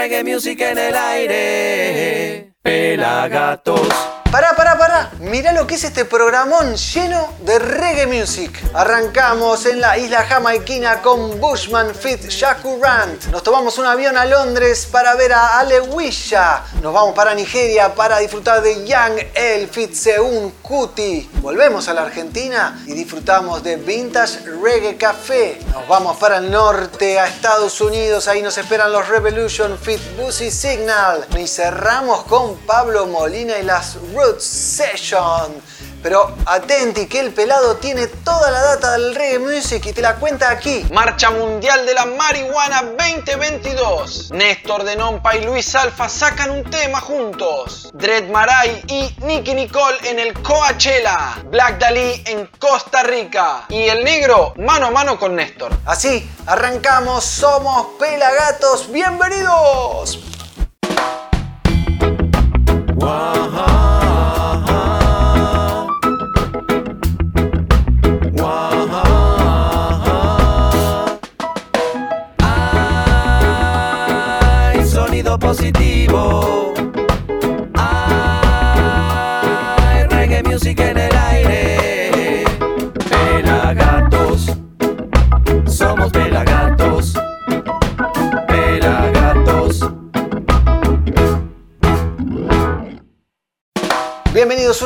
reggae 0.00 0.24
music 0.24 0.60
en 0.62 0.78
el 0.78 0.96
aire. 0.96 2.54
Pelagatos. 2.62 4.19
Pará, 4.30 4.54
pará, 4.54 4.78
pará. 4.78 5.10
Mirá 5.18 5.52
lo 5.52 5.66
que 5.66 5.74
es 5.74 5.82
este 5.82 6.04
programón 6.04 6.76
lleno 6.76 7.34
de 7.40 7.58
reggae 7.58 8.06
music. 8.06 8.62
Arrancamos 8.74 9.66
en 9.66 9.80
la 9.80 9.98
isla 9.98 10.24
jamaiquina 10.24 11.02
con 11.02 11.40
Bushman 11.40 11.92
Fit 11.96 12.28
Shakurant. 12.28 13.24
Nos 13.32 13.42
tomamos 13.42 13.76
un 13.78 13.86
avión 13.86 14.16
a 14.16 14.24
Londres 14.26 14.86
para 14.86 15.16
ver 15.16 15.32
a 15.32 15.58
Alewisha. 15.58 16.62
Nos 16.80 16.94
vamos 16.94 17.12
para 17.12 17.34
Nigeria 17.34 17.92
para 17.96 18.18
disfrutar 18.18 18.62
de 18.62 18.86
Young 18.86 19.18
El 19.34 19.66
Fit 19.66 19.94
Seun 19.94 20.52
Kuti. 20.62 21.28
Volvemos 21.42 21.88
a 21.88 21.94
la 21.94 22.02
Argentina 22.02 22.80
y 22.86 22.92
disfrutamos 22.92 23.64
de 23.64 23.76
Vintage 23.76 24.42
Reggae 24.62 24.96
Café. 24.96 25.58
Nos 25.72 25.88
vamos 25.88 26.16
para 26.18 26.36
el 26.36 26.52
norte, 26.52 27.18
a 27.18 27.26
Estados 27.26 27.80
Unidos. 27.80 28.28
Ahí 28.28 28.42
nos 28.42 28.56
esperan 28.58 28.92
los 28.92 29.08
Revolution 29.08 29.76
Fit 29.76 30.00
Busy 30.16 30.52
Signal. 30.52 31.26
Y 31.36 31.48
cerramos 31.48 32.22
con 32.26 32.56
Pablo 32.58 33.06
Molina 33.06 33.58
y 33.58 33.64
las 33.64 33.96
Roots 34.20 34.44
Session. 34.44 35.62
Pero 36.02 36.34
atenti 36.46 37.06
que 37.06 37.20
el 37.20 37.32
pelado 37.32 37.76
tiene 37.76 38.06
toda 38.06 38.50
la 38.50 38.60
data 38.60 38.92
del 38.92 39.14
reggae 39.14 39.38
music 39.38 39.84
y 39.86 39.92
te 39.92 40.00
la 40.00 40.16
cuenta 40.16 40.50
aquí. 40.50 40.86
Marcha 40.92 41.30
Mundial 41.30 41.84
de 41.84 41.92
la 41.92 42.06
Marihuana 42.06 42.82
2022. 42.82 44.30
Néstor 44.32 44.84
de 44.84 44.96
Nompa 44.96 45.36
y 45.36 45.44
Luis 45.44 45.74
Alfa 45.74 46.08
sacan 46.08 46.50
un 46.50 46.64
tema 46.64 47.00
juntos. 47.00 47.90
Dread 47.92 48.28
Marai 48.30 48.82
y 48.88 49.14
Nicky 49.24 49.54
Nicole 49.54 49.98
en 50.04 50.18
el 50.18 50.32
Coachella. 50.42 51.42
Black 51.50 51.78
Dalí 51.78 52.22
en 52.26 52.46
Costa 52.58 53.02
Rica. 53.02 53.66
Y 53.68 53.84
el 53.84 54.02
negro 54.02 54.54
mano 54.56 54.86
a 54.86 54.90
mano 54.90 55.18
con 55.18 55.36
Néstor. 55.36 55.72
Así, 55.84 56.30
arrancamos, 56.46 57.24
somos 57.24 57.88
Pelagatos, 57.98 58.90
bienvenidos. 58.90 60.18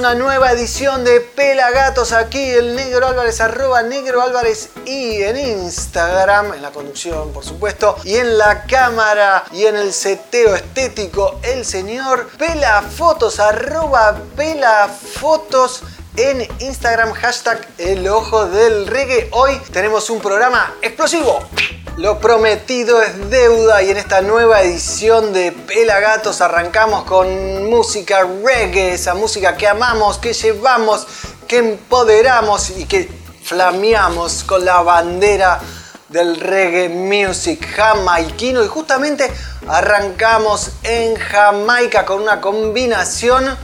Una 0.04 0.14
nueva 0.14 0.52
edición 0.52 1.02
de 1.02 1.22
Pelagatos. 1.22 2.12
Aquí 2.12 2.38
el 2.38 2.76
Negro 2.76 3.06
Álvarez, 3.06 3.40
arroba 3.40 3.82
Negro 3.82 4.20
Álvarez 4.20 4.68
y 4.84 5.22
en 5.22 5.34
Instagram, 5.38 6.52
en 6.52 6.60
la 6.60 6.72
conducción 6.72 7.32
por 7.32 7.42
supuesto, 7.42 7.96
y 8.04 8.16
en 8.16 8.36
la 8.36 8.64
cámara 8.64 9.44
y 9.50 9.64
en 9.64 9.76
el 9.76 9.94
seteo 9.94 10.54
estético, 10.56 11.40
el 11.42 11.64
señor 11.64 12.28
Pelafotos, 12.36 13.40
arroba 13.40 14.20
Pelafotos. 14.36 15.82
En 16.18 16.46
Instagram, 16.60 17.12
hashtag 17.14 17.66
el 17.78 18.06
ojo 18.06 18.44
del 18.44 18.86
reggae. 18.86 19.30
Hoy 19.32 19.58
tenemos 19.72 20.10
un 20.10 20.20
programa 20.20 20.74
explosivo. 20.82 21.48
Lo 21.96 22.18
prometido 22.18 23.00
es 23.00 23.30
deuda 23.30 23.80
y 23.84 23.90
en 23.90 23.96
esta 23.96 24.20
nueva 24.20 24.62
edición 24.62 25.32
de 25.32 25.52
Pelagatos 25.52 26.40
arrancamos 26.40 27.04
con 27.04 27.70
música 27.70 28.26
reggae, 28.44 28.94
esa 28.94 29.14
música 29.14 29.56
que 29.56 29.68
amamos, 29.68 30.18
que 30.18 30.32
llevamos, 30.32 31.06
que 31.46 31.58
empoderamos 31.58 32.70
y 32.70 32.86
que 32.86 33.08
flameamos 33.44 34.42
con 34.42 34.64
la 34.64 34.82
bandera 34.82 35.60
del 36.08 36.40
reggae 36.40 36.88
music 36.88 37.64
jamaiquino 37.76 38.64
y 38.64 38.66
justamente 38.66 39.30
arrancamos 39.68 40.72
en 40.82 41.14
Jamaica 41.14 42.04
con 42.04 42.22
una 42.22 42.40
combinación 42.40 43.56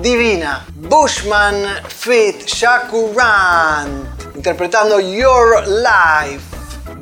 divina. 0.00 0.64
Bushman 0.76 1.66
Fit 1.88 2.46
Shakuran 2.46 4.16
interpretando 4.34 4.98
Your 4.98 5.62
Life. 5.68 6.51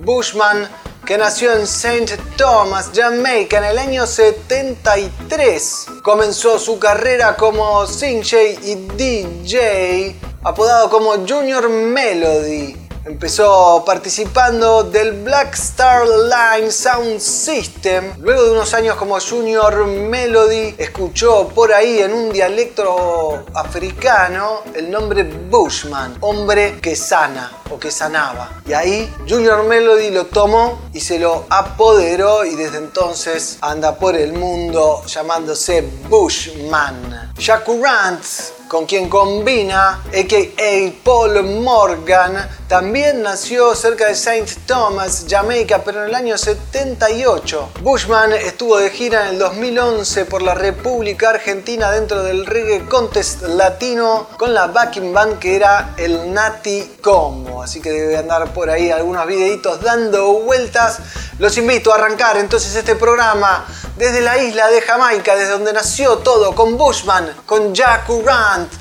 Bushman, 0.00 0.68
que 1.04 1.18
nació 1.18 1.52
en 1.52 1.62
St. 1.62 2.16
Thomas, 2.36 2.90
Jamaica 2.94 3.58
en 3.58 3.64
el 3.64 3.78
año 3.78 4.06
73, 4.06 5.86
comenzó 6.02 6.58
su 6.58 6.78
carrera 6.78 7.36
como 7.36 7.84
DJ 7.86 8.58
y 8.62 8.74
DJ, 8.96 10.16
apodado 10.42 10.88
como 10.88 11.12
Junior 11.26 11.68
Melody. 11.68 12.79
Empezó 13.04 13.82
participando 13.86 14.82
del 14.82 15.22
Black 15.22 15.54
Star 15.54 16.06
Line 16.06 16.70
Sound 16.70 17.18
System. 17.18 18.12
Luego 18.18 18.44
de 18.44 18.50
unos 18.52 18.74
años 18.74 18.96
como 18.96 19.18
Junior 19.18 19.86
Melody, 19.86 20.74
escuchó 20.76 21.48
por 21.48 21.72
ahí 21.72 22.00
en 22.00 22.12
un 22.12 22.30
dialecto 22.30 23.44
africano 23.54 24.60
el 24.74 24.90
nombre 24.90 25.24
Bushman, 25.24 26.18
hombre 26.20 26.78
que 26.82 26.94
sana 26.94 27.50
o 27.70 27.78
que 27.78 27.90
sanaba. 27.90 28.60
Y 28.66 28.74
ahí 28.74 29.10
Junior 29.26 29.64
Melody 29.64 30.10
lo 30.10 30.26
tomó 30.26 30.82
y 30.92 31.00
se 31.00 31.18
lo 31.18 31.46
apoderó 31.48 32.44
y 32.44 32.54
desde 32.54 32.78
entonces 32.78 33.56
anda 33.62 33.96
por 33.96 34.14
el 34.14 34.34
mundo 34.34 35.02
llamándose 35.06 35.88
Bushman. 36.08 37.32
Shakurant 37.38 38.22
con 38.70 38.86
quien 38.86 39.08
combina, 39.08 40.00
a.k.a. 40.14 41.02
Paul 41.02 41.42
Morgan, 41.60 42.48
también 42.68 43.20
nació 43.20 43.74
cerca 43.74 44.06
de 44.06 44.12
St. 44.12 44.60
Thomas, 44.64 45.26
Jamaica, 45.28 45.82
pero 45.84 46.04
en 46.04 46.10
el 46.10 46.14
año 46.14 46.38
78. 46.38 47.70
Bushman 47.82 48.32
estuvo 48.32 48.78
de 48.78 48.90
gira 48.90 49.22
en 49.22 49.34
el 49.34 49.38
2011 49.40 50.24
por 50.26 50.42
la 50.42 50.54
República 50.54 51.30
Argentina 51.30 51.90
dentro 51.90 52.22
del 52.22 52.46
Reggae 52.46 52.86
Contest 52.86 53.42
Latino 53.42 54.28
con 54.38 54.54
la 54.54 54.68
backing 54.68 55.12
band 55.12 55.40
que 55.40 55.56
era 55.56 55.94
el 55.96 56.32
Nati 56.32 56.98
Combo. 57.02 57.64
Así 57.64 57.80
que 57.80 57.90
debe 57.90 58.18
andar 58.18 58.54
por 58.54 58.70
ahí 58.70 58.92
algunos 58.92 59.26
videitos 59.26 59.80
dando 59.82 60.32
vueltas. 60.34 61.00
Los 61.40 61.58
invito 61.58 61.90
a 61.90 61.96
arrancar 61.96 62.36
entonces 62.36 62.72
este 62.76 62.94
programa 62.94 63.66
desde 63.96 64.20
la 64.22 64.38
isla 64.38 64.68
de 64.68 64.80
Jamaica, 64.80 65.36
desde 65.36 65.50
donde 65.50 65.72
nació 65.72 66.18
todo, 66.18 66.54
con 66.54 66.78
Bushman, 66.78 67.34
con 67.44 67.74
Jack 67.74 68.08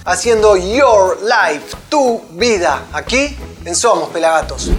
Haciendo 0.06 0.56
Your 0.58 1.18
Life, 1.22 1.76
tu 1.90 2.22
vida, 2.32 2.86
aquí 2.94 3.38
en 3.66 3.76
Somos 3.76 4.10
Pelagatos. 4.10 4.70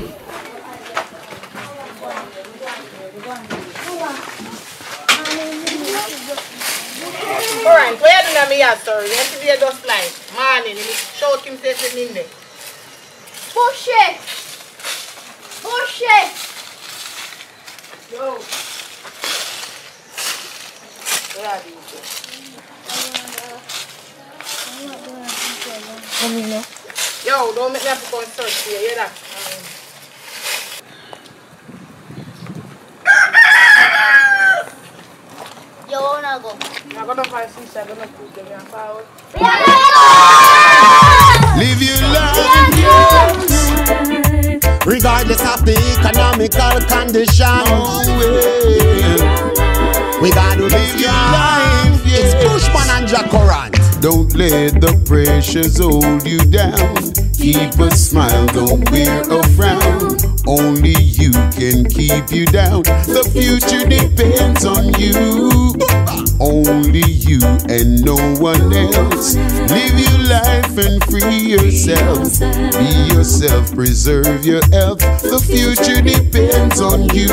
Alright, 7.66 7.98
sir? 7.98 8.20
Himself 11.44 11.96
in 11.96 12.14
there. 12.14 12.24
Push 13.52 13.88
it! 13.88 14.16
Push 15.62 16.02
it! 16.02 16.30
Yo. 18.12 18.38
Where 21.36 21.48
are 21.48 21.62
you? 21.66 22.19
Yo, 26.20 26.28
don't 27.54 27.72
make 27.72 27.82
me 27.82 27.88
have 27.88 28.04
to 28.04 28.10
go 28.12 28.20
and 28.20 28.28
search 28.28 28.52
for 28.52 28.68
you, 28.68 28.76
you 28.76 28.88
hear 28.88 28.96
that? 28.96 29.10
Yo 35.90 35.98
wanna 35.98 36.38
go. 36.42 36.58
I'm 36.98 37.06
gonna 37.06 37.24
find 37.24 37.50
sister, 37.50 37.80
I'm 37.80 37.88
gonna 37.88 38.06
put 38.08 38.34
them 38.34 38.46
in 38.48 38.60
forward. 38.66 39.06
Live 41.56 41.80
your 41.80 42.02
life, 42.12 42.36
yes. 42.76 43.40
Regardless 44.84 45.40
of 45.40 45.64
the 45.64 45.72
economical 45.96 46.80
condition. 46.86 47.64
We 50.20 50.30
gotta 50.32 50.64
live 50.64 51.00
your 51.00 51.12
life. 51.12 52.02
It's 52.04 52.34
Bushman 52.44 52.90
and 52.90 53.08
Jacoran. 53.08 53.69
Don't 54.00 54.34
let 54.34 54.80
the 54.80 54.98
pressures 55.04 55.78
hold 55.78 56.26
you 56.26 56.38
down. 56.38 57.12
Keep 57.34 57.78
a 57.78 57.94
smile, 57.94 58.46
don't 58.46 58.90
wear 58.90 59.20
a 59.20 59.42
frown. 59.50 60.29
Only 60.50 60.98
you 60.98 61.30
can 61.30 61.86
keep 61.86 62.32
you 62.32 62.44
down. 62.44 62.82
The 63.06 63.22
future 63.30 63.86
depends 63.86 64.64
on 64.66 64.90
you. 64.98 65.78
Only 66.42 67.06
you 67.06 67.38
and 67.70 68.02
no 68.02 68.18
one 68.42 68.74
else. 68.74 69.36
Live 69.70 69.94
your 69.94 70.18
life 70.26 70.74
and 70.74 70.98
free 71.06 71.54
yourself. 71.54 72.34
Be 72.74 73.14
yourself, 73.14 73.72
preserve 73.76 74.44
your 74.44 74.66
health. 74.74 74.98
The 75.22 75.38
future 75.38 76.02
depends 76.02 76.80
on 76.80 77.06
you. 77.14 77.30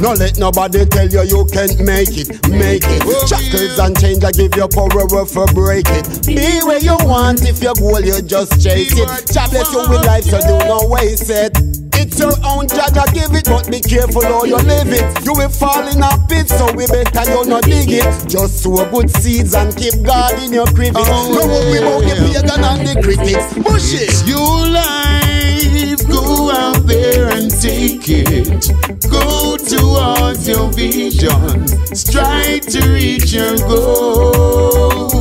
No 0.00 0.14
let 0.16 0.38
nobody 0.38 0.86
tell 0.86 1.06
you 1.06 1.24
you 1.28 1.44
can't 1.52 1.76
make 1.84 2.16
it, 2.16 2.40
make 2.48 2.88
it. 2.88 3.02
Oh, 3.04 3.26
Shackles 3.28 3.78
and 3.78 4.00
chains 4.00 4.24
I 4.24 4.32
give 4.32 4.56
you 4.56 4.66
power 4.68 5.26
for 5.26 5.44
break 5.52 5.84
it. 5.88 6.24
Be 6.24 6.64
where 6.64 6.80
you 6.80 6.96
want, 7.04 7.44
if 7.44 7.62
your 7.62 7.74
goal 7.74 8.00
you 8.00 8.22
just 8.22 8.64
chase 8.64 8.96
it. 8.96 9.08
Bless 9.28 9.72
you 9.74 9.84
with 9.90 10.06
life, 10.06 10.24
so 10.24 10.40
do 10.40 10.56
not 10.64 10.88
waste 10.88 11.28
it. 11.28 11.73
It's 12.04 12.18
your 12.18 12.36
own 12.44 12.66
I 12.68 13.06
give 13.14 13.32
it, 13.32 13.46
but 13.46 13.70
be 13.70 13.80
careful 13.80 14.22
how 14.22 14.44
you 14.44 14.56
live 14.56 14.92
it. 14.92 15.24
You 15.24 15.32
will 15.32 15.48
fall 15.48 15.88
in 15.88 16.02
a 16.02 16.12
pit, 16.28 16.50
so 16.50 16.70
we 16.76 16.86
better 16.86 17.24
you 17.32 17.46
not 17.46 17.64
dig 17.64 17.90
it. 17.90 18.04
Just 18.28 18.62
sow 18.62 18.84
good 18.90 19.08
seeds 19.08 19.54
and 19.54 19.74
keep 19.74 19.94
God 20.04 20.34
in 20.42 20.52
your 20.52 20.66
cricket. 20.66 20.96
Oh, 20.96 21.32
no 21.32 21.46
worry 21.48 21.78
about 21.78 22.04
the 22.04 22.14
pagan 22.28 22.62
and 22.62 22.86
the 22.86 23.00
critics. 23.00 23.54
Push 23.54 23.94
it. 23.94 24.12
It's 24.12 24.28
your 24.28 24.68
life, 24.68 26.06
go 26.06 26.50
out 26.52 26.86
there 26.86 27.30
and 27.30 27.50
take 27.50 28.04
it. 28.06 28.68
Go 29.08 29.56
towards 29.56 30.46
your 30.46 30.70
vision, 30.72 31.66
strive 31.96 32.66
to 32.66 32.80
reach 32.92 33.32
your 33.32 33.56
goals. 33.64 35.14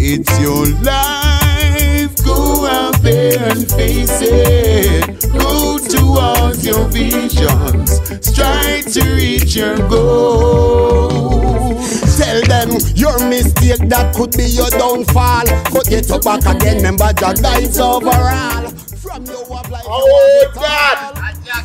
It's 0.00 0.40
your 0.40 0.66
life, 0.80 2.16
go 2.24 2.64
out 2.64 2.96
there 3.02 3.50
and 3.50 3.70
face 3.70 4.22
it. 4.22 5.18
Go 5.20 5.28
towards 5.28 5.36
your 5.36 5.36
visions, 5.36 5.47
strive 8.24 8.84
to 8.92 9.02
reach 9.14 9.54
your 9.56 9.76
goal. 9.88 11.08
Tell 12.18 12.42
them 12.42 12.70
your 12.94 13.18
mistake 13.28 13.88
that 13.88 14.14
could 14.16 14.32
be 14.36 14.44
your 14.44 14.70
downfall. 14.70 15.44
But 15.72 15.86
get 15.86 16.10
up 16.10 16.22
back 16.24 16.44
again, 16.46 16.76
remember 16.78 17.12
Jah 17.12 17.34
guides 17.34 17.78
overall. 17.78 18.68
From 18.98 19.24
your 19.24 19.44
walk 19.46 19.70
life, 19.70 19.84
Oh, 19.86 20.50
God. 20.54 21.14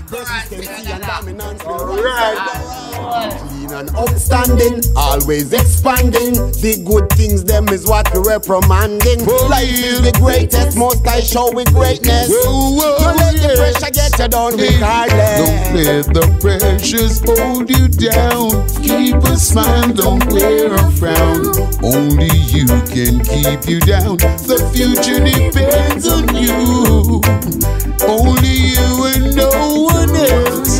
Consistency 0.07 0.91
and 0.91 1.03
dominance 1.03 1.63
will 1.65 2.03
rise. 2.03 3.52
Clean 3.63 3.79
and 3.79 3.95
upstanding, 3.95 4.81
always 4.95 5.53
expanding. 5.53 6.33
The 6.59 6.83
good 6.83 7.09
things, 7.11 7.45
them 7.45 7.69
is 7.69 7.87
what 7.87 8.11
we 8.13 8.19
reprimanding. 8.19 9.23
Life 9.47 9.71
is 9.71 10.01
the 10.01 10.11
greatest, 10.19 10.77
most 10.77 11.07
I 11.07 11.21
show 11.21 11.49
with 11.53 11.71
greatness. 11.71 12.27
Whoa, 12.27 12.75
whoa, 12.75 12.97
Don't 12.99 13.17
let 13.17 13.39
the 13.39 13.55
pressure 13.55 13.91
get 13.93 14.19
you 14.19 14.27
down 14.27 14.57
Don't 14.57 15.75
let 15.79 16.05
the 16.11 16.27
pressures 16.41 17.21
hold 17.23 17.69
you 17.69 17.87
down. 17.87 18.67
Keep 18.83 19.23
a 19.31 19.37
smile, 19.37 19.93
don't 19.93 20.25
wear 20.27 20.73
a 20.73 20.91
frown. 20.99 21.55
Only 21.83 22.35
you 22.51 22.67
can 22.91 23.23
keep 23.23 23.63
you 23.69 23.79
down. 23.79 24.17
The 24.43 24.59
future 24.75 25.23
depends 25.23 26.07
on 26.07 26.35
you. 26.35 27.21
Only 28.03 28.75
you 28.75 29.05
and 29.07 29.35
no 29.35 29.87
one 29.87 30.15
else. 30.15 30.72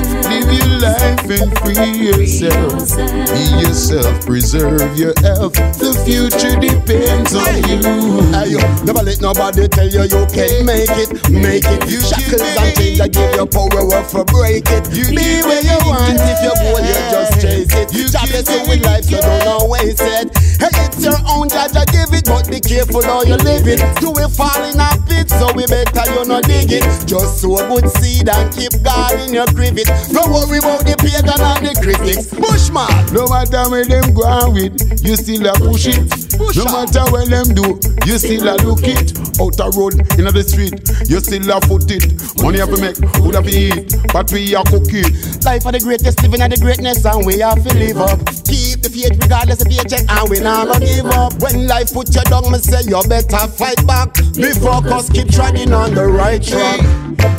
Your 0.53 0.69
life 0.77 1.25
and 1.25 1.49
free 1.59 1.97
yourself. 1.97 2.93
Be 3.33 3.41
yourself, 3.65 4.25
preserve 4.25 4.93
your 4.97 5.13
health. 5.25 5.57
The 5.81 5.97
future 6.05 6.53
depends 6.61 7.33
on 7.33 7.57
you. 7.65 7.81
Hey, 8.29 8.53
yo, 8.53 8.61
never 8.85 9.01
let 9.01 9.19
nobody 9.21 9.67
tell 9.67 9.89
you 9.89 10.05
you 10.05 10.23
can't 10.29 10.61
make 10.61 10.93
it, 10.93 11.09
make 11.33 11.65
it. 11.65 11.89
You 11.89 11.99
Shackles 12.05 12.41
and 12.41 12.75
chains 12.77 12.97
that 12.99 13.11
give 13.11 13.33
you 13.33 13.45
power 13.49 13.81
up 13.97 14.05
for 14.05 14.25
break 14.25 14.69
it. 14.69 14.85
You 14.93 15.09
Be 15.09 15.41
where 15.41 15.63
you 15.63 15.77
want 15.89 16.21
if 16.21 16.39
your 16.45 16.55
goal 16.61 16.79
you 16.85 16.97
just 17.09 17.41
chase 17.41 17.73
it. 17.73 17.89
You 17.89 18.05
Jah 18.09 18.21
can 18.21 18.29
bless 18.29 18.47
you 18.53 18.61
make 18.61 18.69
with 18.69 18.85
life, 18.85 19.05
so 19.09 19.17
don't 19.21 19.41
know 19.45 19.65
waste 19.65 20.05
it. 20.05 20.29
Hey, 20.61 20.69
it's 20.85 21.01
your 21.01 21.17
own 21.25 21.49
Jah 21.49 21.67
Jah 21.73 21.87
give 21.89 22.13
it, 22.13 22.25
but 22.29 22.45
be 22.45 22.59
careful 22.61 23.01
how 23.01 23.23
you 23.25 23.35
live 23.41 23.65
it. 23.65 23.81
Do 23.97 24.13
it 24.21 24.29
fall 24.29 24.61
in 24.61 24.77
a 24.77 24.89
pit, 25.09 25.29
so 25.33 25.49
we 25.57 25.65
better 25.65 26.05
you 26.13 26.23
not 26.29 26.45
dig 26.45 26.71
it. 26.71 26.85
Just 27.09 27.41
sow 27.41 27.57
a 27.57 27.65
good 27.67 27.89
seed 27.97 28.29
and 28.29 28.47
keep 28.53 28.73
God 28.83 29.17
in 29.25 29.33
your 29.33 29.47
cricket. 29.49 29.89
Don't 30.13 30.29
worry 30.47 30.59
about 30.59 30.85
the 30.85 30.95
pagan 30.99 31.29
and 31.29 31.65
the 31.65 31.73
critics. 31.81 32.27
Push 32.33 32.69
Bushman. 32.69 33.13
No 33.13 33.27
matter 33.27 33.69
where 33.69 33.85
them 33.85 34.13
go 34.13 34.23
on 34.23 34.53
with, 34.53 34.75
you 35.03 35.15
still 35.15 35.47
a 35.47 35.53
push 35.53 35.87
it. 35.87 36.09
Push 36.37 36.57
no 36.57 36.65
matter 36.65 37.05
where 37.11 37.25
them 37.25 37.53
do, 37.53 37.77
you 38.05 38.17
still 38.17 38.47
a 38.49 38.55
look 38.63 38.83
it. 38.83 39.13
Out 39.41 39.57
a 39.59 39.69
road, 39.77 39.97
in 40.17 40.25
the 40.29 40.43
street, 40.45 40.77
you 41.09 41.19
still 41.19 41.49
a 41.51 41.61
foot 41.65 41.89
it. 41.89 42.09
Money 42.41 42.59
have 42.59 42.69
to 42.73 42.79
make, 42.79 42.97
would 43.21 43.35
have 43.35 43.45
to 43.45 43.53
eat, 43.53 43.95
but 44.11 44.31
we 44.31 44.53
a 44.55 44.63
cook 44.63 44.89
it. 44.89 45.09
Life 45.45 45.65
are 45.65 45.73
the 45.73 45.81
greatest, 45.81 46.21
living 46.23 46.41
at 46.41 46.51
the 46.51 46.57
greatness, 46.57 47.05
and 47.05 47.25
we 47.25 47.39
have 47.39 47.61
to 47.61 47.71
live 47.77 47.97
up. 47.97 48.19
Keep 48.47 48.81
the 48.85 48.89
faith 48.89 49.17
regardless 49.21 49.61
of 49.61 49.69
paycheck, 49.69 50.05
and 50.07 50.29
we 50.29 50.39
gonna 50.39 50.79
give 50.79 51.05
up. 51.13 51.33
When 51.41 51.67
life 51.67 51.93
put 51.93 52.13
you 52.13 52.23
down, 52.25 52.49
me 52.51 52.59
say 52.59 52.85
you 52.85 53.01
better 53.09 53.47
fight 53.47 53.81
back. 53.85 54.13
Be 54.33 54.53
focused, 54.57 55.13
keep 55.13 55.29
treading 55.29 55.73
on 55.73 55.93
the 55.93 56.07
right 56.07 56.41
track. 56.41 56.81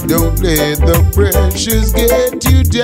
Don't 0.07 0.39
let 0.43 0.79
the 0.85 1.01
pressures 1.15 1.93
get 1.93 2.45
you 2.45 2.63
down. 2.63 2.84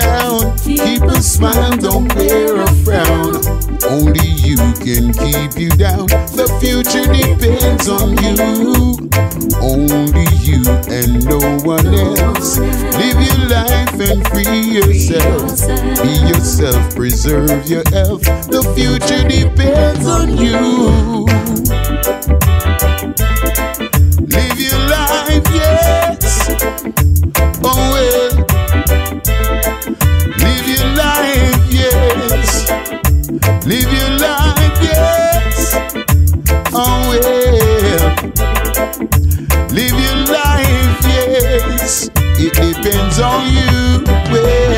Keep 0.63 1.03
a 1.03 1.21
smile, 1.21 1.75
don't 1.77 2.13
wear 2.15 2.61
a 2.61 2.67
frown. 2.83 3.35
Only 3.89 4.27
you 4.27 4.57
can 4.79 5.13
keep 5.13 5.57
you 5.59 5.69
down. 5.69 6.07
The 6.37 6.47
future 6.61 7.05
depends 7.11 7.87
on 7.89 8.17
you. 8.23 8.97
Only 9.61 10.25
you 10.41 10.63
and 10.89 11.25
no 11.25 11.39
one 11.65 11.87
else. 11.93 12.57
Live 12.57 13.19
your 13.19 13.47
life 13.49 13.99
and 13.99 14.25
free 14.29 14.61
yourself. 14.77 15.59
Be 16.01 16.13
yourself, 16.29 16.95
preserve 16.95 17.67
your 17.67 17.83
health. 17.89 18.23
The 18.49 18.63
future 18.75 19.27
depends 19.27 20.07
on 20.07 20.37
you. 20.37 21.25
Live 24.25 24.59
your 24.59 24.79
life, 24.89 25.47
yes. 25.53 26.49
Oh, 27.63 28.20
Live 33.65 33.91
your 33.93 34.09
life, 34.19 34.77
yes. 34.81 35.75
Oh, 36.73 37.09
well. 37.09 38.05
Live 39.69 39.97
your 40.05 40.17
life, 40.25 41.05
yes. 41.05 42.09
It 42.39 42.53
depends 42.53 43.19
on 43.19 43.45
you, 43.53 44.03
well. 44.31 44.70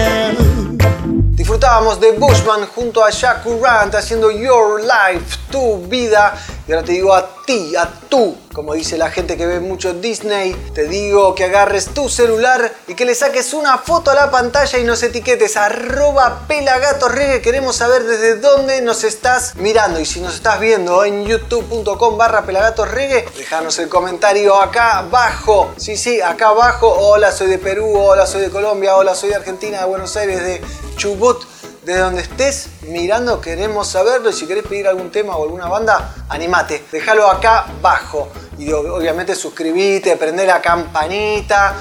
Disfrutábamos 1.64 2.02
de 2.02 2.12
Bushman 2.12 2.68
junto 2.76 3.06
a 3.06 3.10
Rant 3.10 3.96
haciendo 3.96 4.30
Your 4.30 4.82
Life, 4.82 5.38
tu 5.50 5.78
vida. 5.78 6.38
Y 6.68 6.74
ahora 6.74 6.86
te 6.86 6.92
digo 6.92 7.14
a 7.14 7.26
ti, 7.46 7.74
a 7.78 7.90
tú, 8.10 8.36
como 8.52 8.74
dice 8.74 8.98
la 8.98 9.10
gente 9.10 9.38
que 9.38 9.46
ve 9.46 9.62
mucho 9.62 9.94
Disney, 9.94 10.54
te 10.76 10.90
digo 10.90 11.34
que 11.34 11.46
agarres 11.46 11.94
tu 11.94 12.10
celular 12.10 12.74
y 12.86 12.96
que 12.96 13.06
le 13.06 13.16
saques 13.16 13.54
una 13.54 13.78
foto 13.78 14.12
a 14.12 14.14
la 14.14 14.30
pantalla 14.30 14.78
y 14.78 14.84
nos 14.84 15.04
etiquetes 15.04 15.56
arroba 15.56 16.42
pelagatosreggae. 16.50 17.42
Queremos 17.42 17.78
saber 17.78 18.04
desde 18.04 18.36
dónde 18.36 18.82
nos 18.82 19.06
estás 19.06 19.56
mirando. 19.56 20.02
Y 20.02 20.06
si 20.06 20.20
nos 20.20 20.36
estás 20.36 20.60
viendo 20.60 21.06
en 21.06 21.24
youtube.com 21.24 22.18
barra 22.18 22.42
pelagatosreggae, 22.42 23.26
déjanos 23.38 23.80
el 23.80 23.88
comentario 23.88 24.62
acá 24.62 24.98
abajo. 24.98 25.72
Sí, 25.78 25.96
sí, 25.96 26.20
acá 26.20 26.50
abajo. 26.50 26.90
Hola, 26.90 27.32
soy 27.32 27.48
de 27.48 27.58
Perú, 27.58 27.98
hola, 27.98 28.28
soy 28.28 28.42
de 28.42 28.50
Colombia, 28.50 28.98
hola, 28.98 29.16
soy 29.16 29.30
de 29.30 29.36
Argentina, 29.36 29.80
de 29.80 29.86
Buenos 29.86 30.18
Aires, 30.18 30.44
de 30.44 30.62
Chubut. 30.98 31.53
De 31.86 31.98
donde 31.98 32.22
estés 32.22 32.68
mirando 32.84 33.42
queremos 33.42 33.90
saberlo 33.90 34.30
y 34.30 34.34
si 34.34 34.48
querés 34.48 34.64
pedir 34.66 34.88
algún 34.88 35.12
tema 35.12 35.36
o 35.36 35.44
alguna 35.44 35.68
banda, 35.68 36.16
animate, 36.30 36.86
déjalo 36.92 37.30
acá 37.30 37.66
abajo. 37.80 38.30
Y 38.58 38.70
ob- 38.70 38.90
obviamente 38.90 39.36
suscribite, 39.36 40.16
prende 40.16 40.46
la 40.46 40.62
campanita, 40.62 41.76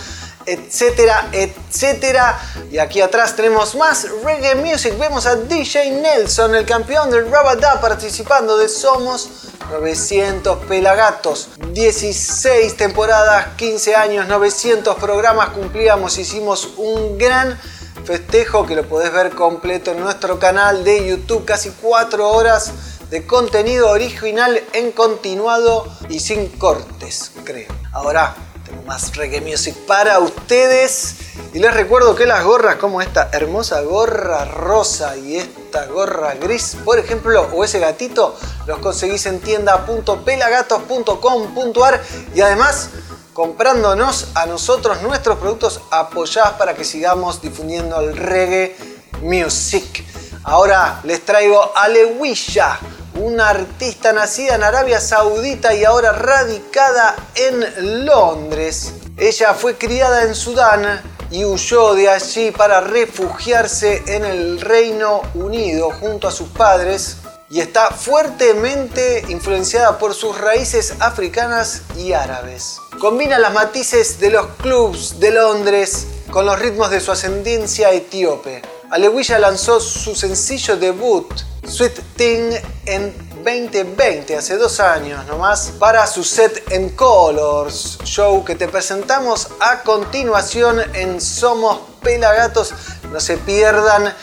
etcétera, 0.44 1.28
etcétera. 1.30 2.37
Y 2.73 2.78
aquí 2.78 3.00
atrás 3.00 3.37
tenemos 3.37 3.76
más 3.76 4.09
reggae 4.25 4.56
music. 4.56 4.99
Vemos 4.99 5.25
a 5.26 5.37
DJ 5.37 5.92
Nelson, 5.92 6.56
el 6.56 6.66
campeón 6.66 7.09
del 7.11 7.30
Rabadá, 7.30 7.80
participando 7.80 8.56
de 8.59 8.68
Somos 8.68 9.28
900 9.71 10.64
Pelagatos. 10.66 11.50
16 11.71 12.76
temporadas, 12.76 13.54
15 13.56 13.94
años, 13.94 14.26
900 14.26 14.97
programas 14.97 15.50
cumplíamos, 15.50 16.18
hicimos 16.18 16.71
un 16.76 17.16
gran 17.18 17.56
festejo 18.04 18.66
que 18.66 18.75
lo 18.75 18.88
podés 18.88 19.12
ver 19.12 19.30
completo 19.30 19.92
en 19.92 20.00
nuestro 20.00 20.38
canal 20.38 20.84
de 20.84 21.06
YouTube, 21.06 21.44
casi 21.44 21.70
4 21.70 22.28
horas 22.28 22.72
de 23.11 23.26
contenido 23.26 23.90
original 23.90 24.62
en 24.72 24.92
continuado 24.92 25.87
y 26.08 26.20
sin 26.20 26.49
cortes, 26.49 27.32
creo. 27.44 27.68
Ahora 27.92 28.34
tengo 28.64 28.82
más 28.84 29.14
reggae 29.16 29.40
music 29.40 29.75
para 29.87 30.18
ustedes. 30.18 31.16
Y 31.52 31.58
les 31.58 31.75
recuerdo 31.75 32.14
que 32.14 32.25
las 32.25 32.44
gorras 32.44 32.76
como 32.76 33.02
esta 33.02 33.28
hermosa 33.32 33.82
gorra 33.82 34.46
rosa 34.46 35.18
y 35.18 35.37
esta 35.37 35.84
gorra 35.87 36.34
gris, 36.34 36.76
por 36.84 36.99
ejemplo, 36.99 37.49
o 37.52 37.64
ese 37.64 37.80
gatito, 37.80 38.34
los 38.66 38.78
conseguís 38.78 39.26
en 39.26 39.40
tienda.pelagatos.com.ar 39.40 42.02
y 42.34 42.40
además 42.40 42.88
comprándonos 43.33 44.29
a 44.35 44.47
nosotros 44.47 45.03
nuestros 45.03 45.39
productos 45.39 45.81
apoyados 45.91 46.53
para 46.53 46.75
que 46.75 46.85
sigamos 46.85 47.41
difundiendo 47.41 48.01
el 48.01 48.17
reggae 48.17 48.77
music. 49.23 50.05
Ahora 50.45 51.01
les 51.05 51.25
traigo 51.25 51.73
a 51.75 51.89
Lewisha, 51.89 52.79
una 53.15 53.51
artista 53.51 54.12
nacida 54.12 54.57
en 54.57 54.65
Arabia 54.65 55.01
Saudita 55.01 55.75
y 55.75 55.85
ahora 55.85 56.12
radicada 56.12 57.15
en 57.35 58.05
Londres. 58.05 58.95
Ella 59.17 59.55
fue 59.55 59.77
criada 59.77 60.25
en 60.25 60.35
Sudán 60.35 61.03
y 61.31 61.45
huyó 61.45 61.95
de 61.95 62.11
allí 62.11 62.51
para 62.51 62.81
refugiarse 62.81 64.03
en 64.07 64.25
el 64.25 64.61
Reino 64.61 65.23
Unido 65.35 65.91
junto 65.91 66.29
a 66.29 66.31
sus 66.31 66.49
padres 66.49 67.19
y 67.49 67.61
está 67.61 67.91
fuertemente 67.91 69.25
influenciada 69.29 69.99
por 69.99 70.15
sus 70.15 70.39
raíces 70.39 70.95
africanas 71.01 71.83
y 71.97 72.12
árabes. 72.12 72.82
Combina 72.99 73.38
las 73.38 73.52
matices 73.52 74.20
de 74.20 74.30
los 74.30 74.46
clubs 74.61 75.18
de 75.18 75.32
Londres 75.32 76.06
con 76.30 76.46
los 76.46 76.58
ritmos 76.58 76.90
de 76.90 77.00
su 77.00 77.11
ascendencia 77.11 77.90
etíope. 77.90 78.62
Aleguilla 78.90 79.38
lanzó 79.38 79.80
su 79.80 80.14
sencillo 80.14 80.76
debut, 80.76 81.26
Sweet 81.66 82.00
Thing, 82.16 82.52
en 82.87 83.14
2020, 83.42 84.37
hace 84.37 84.56
dos 84.56 84.78
años 84.78 85.26
nomás, 85.26 85.72
para 85.78 86.06
su 86.06 86.22
Set 86.22 86.70
en 86.70 86.90
Colors 86.90 87.99
show 88.04 88.44
que 88.44 88.54
te 88.54 88.68
presentamos 88.68 89.49
a 89.61 89.82
continuación 89.82 90.80
en 90.94 91.20
Somos 91.20 91.80
Pelagatos. 92.02 92.72
No 93.11 93.18
se 93.18 93.38
pierdan 93.38 94.14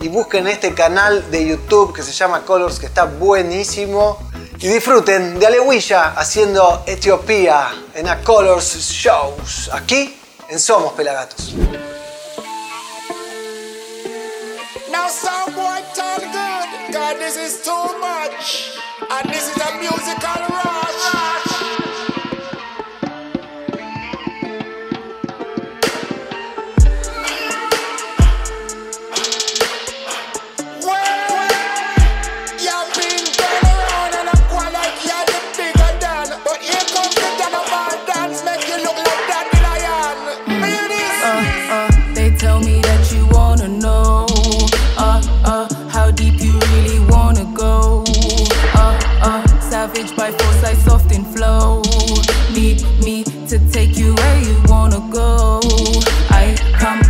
y 0.00 0.08
busquen 0.08 0.46
este 0.46 0.74
canal 0.74 1.30
de 1.30 1.48
YouTube 1.48 1.92
que 1.92 2.02
se 2.02 2.12
llama 2.12 2.44
Colors, 2.44 2.78
que 2.78 2.86
está 2.86 3.04
buenísimo. 3.04 4.18
Y 4.58 4.68
disfruten 4.68 5.38
de 5.38 5.46
Aleguilla 5.46 6.14
haciendo 6.16 6.84
Etiopía 6.86 7.70
en 7.94 8.08
A 8.08 8.22
Colors 8.22 8.76
Shows, 8.90 9.70
aquí 9.72 10.16
en 10.48 10.58
Somos 10.60 10.92
Pelagatos. 10.92 11.54
savage 49.94 50.16
by 50.16 50.30
force, 50.30 50.64
I 50.64 50.74
soft 50.74 51.12
flow. 51.34 51.82
Need 52.54 52.82
me 53.04 53.24
to 53.48 53.58
take 53.70 53.96
you 53.96 54.14
where 54.14 54.40
you 54.40 54.56
wanna 54.66 55.00
go. 55.10 55.60
I 56.30 56.56
come 56.78 57.01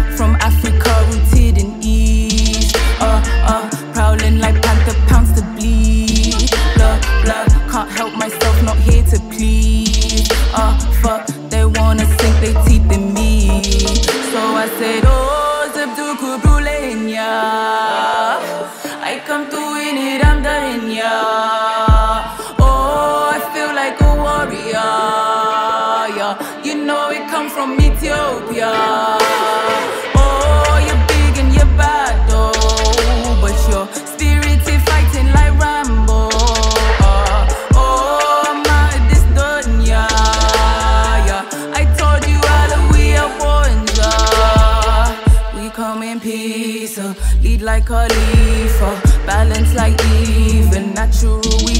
Khalifa, 47.92 49.02
balance 49.26 49.74
like 49.74 50.00
even 50.06 50.94
natural. 50.94 51.71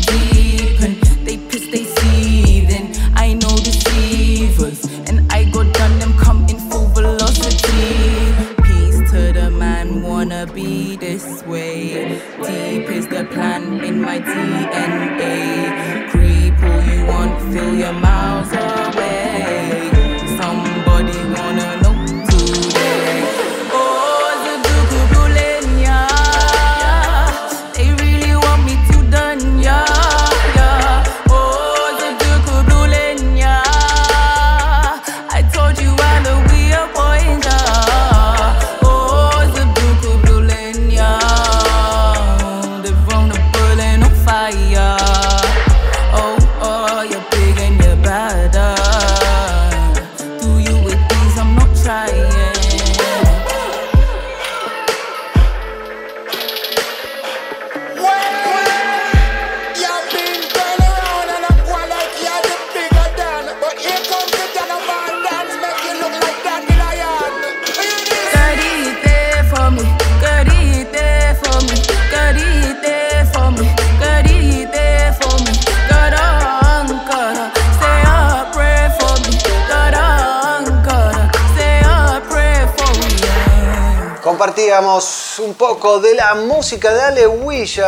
Un 85.53 85.59
poco 85.59 86.01
de 86.01 86.15
la 86.15 86.35
música 86.35 86.95
de 86.95 87.03
Ale 87.03 87.27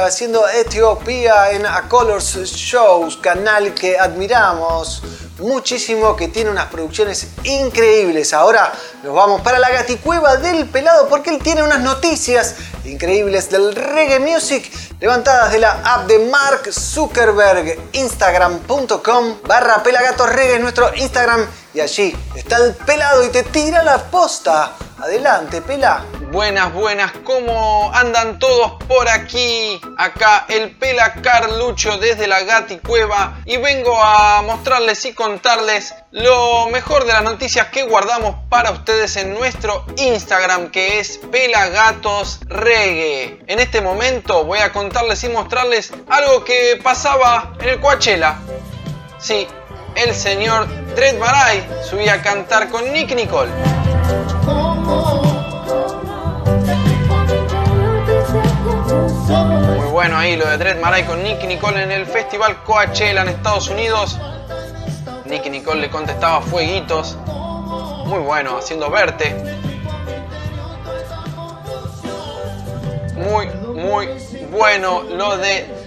haciendo 0.04 0.46
Etiopía 0.50 1.52
en 1.52 1.64
A 1.64 1.88
Colors 1.88 2.34
Shows, 2.44 3.16
canal 3.16 3.72
que 3.72 3.98
admiramos 3.98 5.02
muchísimo, 5.38 6.14
que 6.14 6.28
tiene 6.28 6.50
unas 6.50 6.66
producciones 6.66 7.28
increíbles. 7.44 8.34
Ahora 8.34 8.70
nos 9.02 9.14
vamos 9.14 9.40
para 9.40 9.58
la 9.58 9.70
gaticueva 9.70 10.36
del 10.36 10.68
pelado 10.68 11.08
porque 11.08 11.30
él 11.30 11.38
tiene 11.42 11.62
unas 11.62 11.80
noticias 11.80 12.54
increíbles 12.84 13.48
del 13.48 13.74
reggae 13.74 14.20
music 14.20 14.70
levantadas 15.00 15.50
de 15.50 15.60
la 15.60 15.80
app 15.86 16.06
de 16.06 16.18
Mark 16.18 16.70
Zuckerberg, 16.70 17.78
instagram.com 17.92 19.38
barra 19.48 19.82
pelagatos 19.82 20.28
reggae, 20.28 20.58
nuestro 20.58 20.94
Instagram 20.96 21.46
y 21.74 21.80
allí 21.80 22.16
está 22.36 22.56
el 22.58 22.74
pelado 22.74 23.24
y 23.24 23.30
te 23.30 23.42
tira 23.42 23.82
la 23.82 23.98
posta. 23.98 24.72
Adelante, 24.98 25.60
pela. 25.60 26.04
Buenas, 26.30 26.72
buenas, 26.72 27.12
¿cómo 27.24 27.92
andan 27.94 28.38
todos 28.38 28.72
por 28.88 29.08
aquí? 29.08 29.80
Acá 29.98 30.46
el 30.48 30.76
Pela 30.76 31.14
Carlucho 31.14 31.98
desde 31.98 32.26
la 32.26 32.42
Gati 32.42 32.78
Cueva 32.78 33.40
y 33.44 33.56
vengo 33.56 34.02
a 34.02 34.42
mostrarles 34.42 35.04
y 35.04 35.12
contarles 35.12 35.94
lo 36.10 36.68
mejor 36.70 37.04
de 37.04 37.12
las 37.12 37.22
noticias 37.22 37.68
que 37.68 37.84
guardamos 37.84 38.36
para 38.48 38.72
ustedes 38.72 39.16
en 39.16 39.34
nuestro 39.34 39.84
Instagram 39.96 40.70
que 40.70 40.98
es 40.98 41.18
Pelagatos 41.30 42.40
Reggae. 42.46 43.40
En 43.46 43.60
este 43.60 43.80
momento 43.80 44.44
voy 44.44 44.58
a 44.58 44.72
contarles 44.72 45.22
y 45.22 45.28
mostrarles 45.28 45.92
algo 46.08 46.44
que 46.44 46.80
pasaba 46.82 47.52
en 47.60 47.68
el 47.68 47.80
Coachella. 47.80 48.38
Sí, 49.18 49.46
el 49.96 50.14
señor 50.14 50.66
Dredd 50.94 51.18
Baray 51.18 51.66
subía 51.88 52.14
a 52.14 52.22
cantar 52.22 52.68
con 52.70 52.92
Nick 52.92 53.14
Nicole. 53.14 53.50
Muy 59.76 59.88
bueno 59.90 60.16
ahí 60.16 60.36
lo 60.36 60.48
de 60.48 60.58
Dredd 60.58 60.80
Maray 60.80 61.04
con 61.04 61.22
Nick 61.22 61.44
Nicole 61.44 61.82
en 61.82 61.92
el 61.92 62.06
festival 62.06 62.62
Coachella 62.64 63.22
en 63.22 63.28
Estados 63.28 63.68
Unidos. 63.68 64.18
Nick 65.24 65.48
Nicole 65.50 65.80
le 65.80 65.90
contestaba 65.90 66.40
fueguitos. 66.40 67.16
Muy 68.06 68.20
bueno, 68.20 68.58
haciendo 68.58 68.90
verte. 68.90 69.34
Muy, 73.14 73.46
muy 73.46 74.08
bueno 74.50 75.02
lo 75.02 75.36
de 75.38 75.83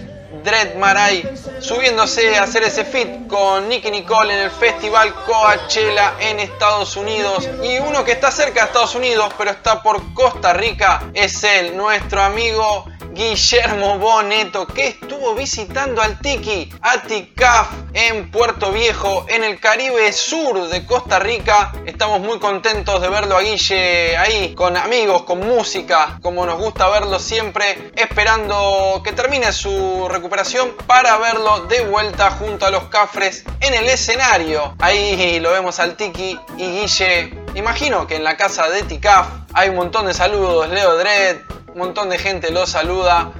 Dread 0.48 0.76
Marai 0.76 1.28
subiéndose 1.60 2.38
a 2.38 2.44
hacer 2.44 2.62
ese 2.62 2.82
fit 2.82 3.26
con 3.26 3.68
Nicky 3.68 3.90
Nicole 3.90 4.32
en 4.32 4.40
el 4.44 4.50
festival 4.50 5.12
Coachella 5.26 6.14
en 6.20 6.40
Estados 6.40 6.96
Unidos. 6.96 7.46
Y 7.62 7.78
uno 7.80 8.02
que 8.02 8.12
está 8.12 8.30
cerca 8.30 8.60
de 8.60 8.66
Estados 8.68 8.94
Unidos, 8.94 9.30
pero 9.36 9.50
está 9.50 9.82
por 9.82 10.14
Costa 10.14 10.54
Rica, 10.54 11.10
es 11.12 11.44
él, 11.44 11.76
nuestro 11.76 12.22
amigo 12.22 12.86
Guillermo 13.18 13.98
Boneto, 13.98 14.64
que 14.64 14.86
estuvo 14.86 15.34
visitando 15.34 16.00
al 16.00 16.20
Tiki, 16.20 16.72
a 16.80 17.02
Ticaf 17.02 17.66
en 17.92 18.30
Puerto 18.30 18.70
Viejo, 18.70 19.26
en 19.28 19.42
el 19.42 19.58
Caribe 19.58 20.12
Sur 20.12 20.68
de 20.68 20.86
Costa 20.86 21.18
Rica. 21.18 21.72
Estamos 21.84 22.20
muy 22.20 22.38
contentos 22.38 23.02
de 23.02 23.08
verlo 23.08 23.36
a 23.36 23.40
Guille 23.40 24.16
ahí, 24.16 24.54
con 24.54 24.76
amigos, 24.76 25.24
con 25.24 25.40
música, 25.40 26.20
como 26.22 26.46
nos 26.46 26.60
gusta 26.60 26.88
verlo 26.90 27.18
siempre, 27.18 27.90
esperando 27.96 29.02
que 29.02 29.10
termine 29.10 29.50
su 29.50 30.06
recuperación 30.08 30.76
para 30.86 31.16
verlo 31.16 31.66
de 31.66 31.80
vuelta 31.86 32.30
junto 32.30 32.66
a 32.66 32.70
los 32.70 32.84
cafres 32.84 33.42
en 33.58 33.74
el 33.74 33.88
escenario. 33.88 34.76
Ahí 34.78 35.40
lo 35.40 35.50
vemos 35.50 35.80
al 35.80 35.96
Tiki 35.96 36.38
y 36.56 36.70
Guille. 36.70 37.36
Imagino 37.56 38.06
que 38.06 38.14
en 38.14 38.22
la 38.22 38.36
casa 38.36 38.68
de 38.68 38.84
Ticaf 38.84 39.26
hay 39.54 39.70
un 39.70 39.74
montón 39.74 40.06
de 40.06 40.14
saludos, 40.14 40.68
Leo 40.68 40.96
Dredd, 40.96 41.57
un 41.72 41.78
montón 41.78 42.08
de 42.08 42.18
gente 42.18 42.50
lo 42.50 42.66
saluda 42.66 43.32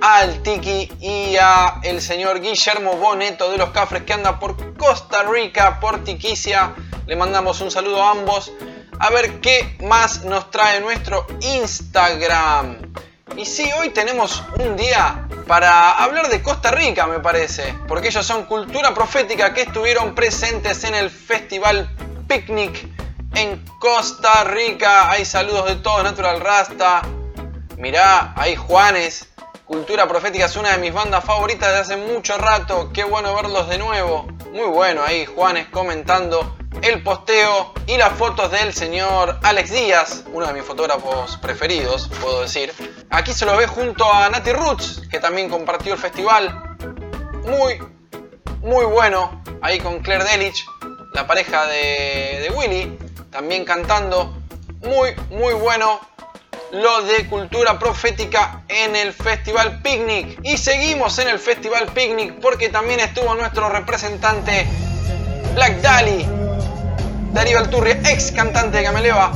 al 0.00 0.42
Tiki 0.42 0.90
y 1.00 1.36
a 1.36 1.80
el 1.82 2.00
señor 2.00 2.40
Guillermo 2.40 2.96
Boneto 2.96 3.50
de 3.50 3.58
los 3.58 3.70
Cafres 3.70 4.02
que 4.02 4.12
anda 4.12 4.38
por 4.38 4.76
Costa 4.76 5.22
Rica, 5.24 5.80
por 5.80 6.04
Tiquicia. 6.04 6.74
Le 7.06 7.16
mandamos 7.16 7.60
un 7.60 7.70
saludo 7.70 8.02
a 8.02 8.10
ambos. 8.12 8.52
A 8.98 9.10
ver 9.10 9.40
qué 9.40 9.76
más 9.82 10.24
nos 10.24 10.50
trae 10.50 10.80
nuestro 10.80 11.26
Instagram. 11.40 12.78
Y 13.36 13.46
sí, 13.46 13.68
hoy 13.80 13.90
tenemos 13.90 14.42
un 14.58 14.76
día 14.76 15.26
para 15.46 15.92
hablar 15.92 16.28
de 16.28 16.42
Costa 16.42 16.70
Rica, 16.70 17.06
me 17.06 17.18
parece, 17.18 17.74
porque 17.88 18.08
ellos 18.08 18.26
son 18.26 18.44
cultura 18.44 18.92
profética 18.94 19.54
que 19.54 19.62
estuvieron 19.62 20.14
presentes 20.14 20.84
en 20.84 20.94
el 20.94 21.10
Festival 21.10 21.90
Picnic 22.28 22.86
en 23.34 23.64
Costa 23.78 24.44
Rica. 24.44 25.10
Hay 25.10 25.24
saludos 25.24 25.66
de 25.66 25.76
todos, 25.76 26.02
Natural 26.04 26.40
Rasta, 26.40 27.02
Mirá, 27.82 28.32
ahí 28.36 28.54
Juanes. 28.54 29.28
Cultura 29.64 30.06
Profética 30.06 30.44
es 30.44 30.54
una 30.54 30.70
de 30.70 30.78
mis 30.78 30.94
bandas 30.94 31.24
favoritas 31.24 31.72
de 31.72 31.78
hace 31.80 31.96
mucho 31.96 32.38
rato. 32.38 32.92
Qué 32.94 33.02
bueno 33.02 33.34
verlos 33.34 33.68
de 33.68 33.76
nuevo. 33.76 34.28
Muy 34.52 34.68
bueno 34.68 35.02
ahí 35.04 35.26
Juanes 35.26 35.66
comentando 35.66 36.56
el 36.80 37.02
posteo 37.02 37.74
y 37.88 37.96
las 37.96 38.12
fotos 38.12 38.52
del 38.52 38.72
señor 38.72 39.40
Alex 39.42 39.72
Díaz, 39.72 40.22
uno 40.32 40.46
de 40.46 40.52
mis 40.52 40.62
fotógrafos 40.62 41.36
preferidos, 41.38 42.08
puedo 42.20 42.42
decir. 42.42 42.72
Aquí 43.10 43.32
se 43.32 43.46
lo 43.46 43.56
ve 43.56 43.66
junto 43.66 44.04
a 44.12 44.28
Nati 44.28 44.52
Roots, 44.52 45.02
que 45.10 45.18
también 45.18 45.50
compartió 45.50 45.94
el 45.94 45.98
festival. 45.98 46.76
Muy, 47.44 47.80
muy 48.60 48.84
bueno. 48.84 49.42
Ahí 49.60 49.80
con 49.80 49.98
Claire 49.98 50.22
Delich, 50.22 50.64
la 51.14 51.26
pareja 51.26 51.66
de, 51.66 52.42
de 52.42 52.52
Willy, 52.54 52.96
también 53.32 53.64
cantando. 53.64 54.36
Muy, 54.82 55.16
muy 55.30 55.54
bueno 55.54 56.11
lo 56.72 57.02
de 57.02 57.26
cultura 57.26 57.78
profética 57.78 58.62
en 58.66 58.96
el 58.96 59.12
Festival 59.12 59.82
Picnic. 59.82 60.40
Y 60.42 60.56
seguimos 60.56 61.18
en 61.18 61.28
el 61.28 61.38
Festival 61.38 61.86
Picnic 61.88 62.40
porque 62.40 62.70
también 62.70 63.00
estuvo 63.00 63.34
nuestro 63.34 63.68
representante 63.68 64.66
Black 65.54 65.82
Dali, 65.82 66.26
Darío 67.32 67.58
Alturri, 67.58 67.90
ex 67.90 68.32
cantante 68.32 68.78
de 68.78 68.84
Cameleva, 68.84 69.32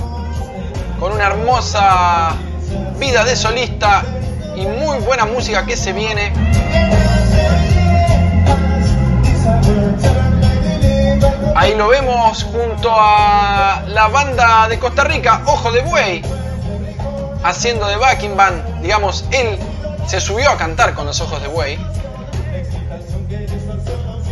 con 0.98 1.12
una 1.12 1.26
hermosa 1.26 2.34
vida 2.98 3.22
de 3.24 3.36
solista 3.36 4.02
y 4.56 4.62
muy 4.62 4.98
buena 5.00 5.26
música 5.26 5.66
que 5.66 5.76
se 5.76 5.92
viene. 5.92 6.32
Ahí 11.54 11.74
lo 11.74 11.88
vemos 11.88 12.44
junto 12.44 12.90
a 12.94 13.82
la 13.88 14.08
banda 14.08 14.68
de 14.68 14.78
Costa 14.78 15.04
Rica, 15.04 15.42
Ojo 15.46 15.70
de 15.72 15.80
Buey, 15.82 16.22
haciendo 17.46 17.86
de 17.86 17.96
backing. 17.96 18.36
Digamos, 18.82 19.24
él 19.30 19.58
se 20.06 20.20
subió 20.20 20.50
a 20.50 20.56
cantar 20.56 20.94
con 20.94 21.06
los 21.06 21.20
ojos 21.20 21.40
de 21.40 21.48
buey. 21.48 21.78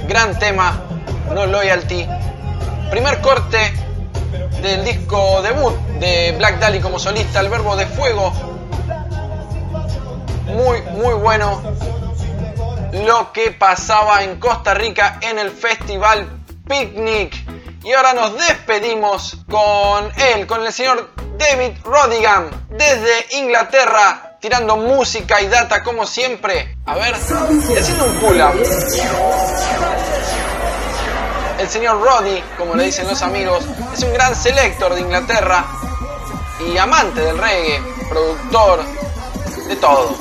Gran 0.08 0.38
tema, 0.38 0.82
No 1.32 1.46
Loyalty. 1.46 2.06
Primer 2.90 3.20
corte 3.20 3.72
del 4.62 4.84
disco 4.84 5.42
debut 5.42 5.74
de 6.00 6.34
Black 6.38 6.58
Dali 6.58 6.80
como 6.80 6.98
solista, 6.98 7.40
El 7.40 7.48
Verbo 7.48 7.76
de 7.76 7.86
Fuego. 7.86 8.32
Muy, 10.46 10.82
muy 10.82 11.14
bueno 11.14 11.62
lo 12.92 13.32
que 13.32 13.50
pasaba 13.50 14.22
en 14.22 14.38
Costa 14.38 14.74
Rica 14.74 15.18
en 15.22 15.38
el 15.38 15.50
Festival 15.50 16.28
Picnic. 16.68 17.43
Y 17.84 17.92
ahora 17.92 18.14
nos 18.14 18.32
despedimos 18.38 19.36
con 19.50 20.10
él, 20.16 20.46
con 20.46 20.64
el 20.64 20.72
señor 20.72 21.10
David 21.36 21.72
Rodigan, 21.84 22.48
desde 22.70 23.36
Inglaterra, 23.36 24.38
tirando 24.40 24.78
música 24.78 25.42
y 25.42 25.48
data 25.48 25.82
como 25.82 26.06
siempre. 26.06 26.78
A 26.86 26.94
ver, 26.94 27.14
haciendo 27.14 28.06
un 28.06 28.20
pull-up. 28.20 28.54
El 31.58 31.68
señor 31.68 32.00
Roddy, 32.00 32.42
como 32.56 32.74
le 32.74 32.84
dicen 32.84 33.06
los 33.06 33.20
amigos, 33.20 33.64
es 33.92 34.02
un 34.02 34.14
gran 34.14 34.34
selector 34.34 34.94
de 34.94 35.02
Inglaterra 35.02 35.66
y 36.66 36.78
amante 36.78 37.20
del 37.20 37.36
reggae, 37.36 37.82
productor, 38.08 38.82
de 39.68 39.76
todo. 39.76 40.16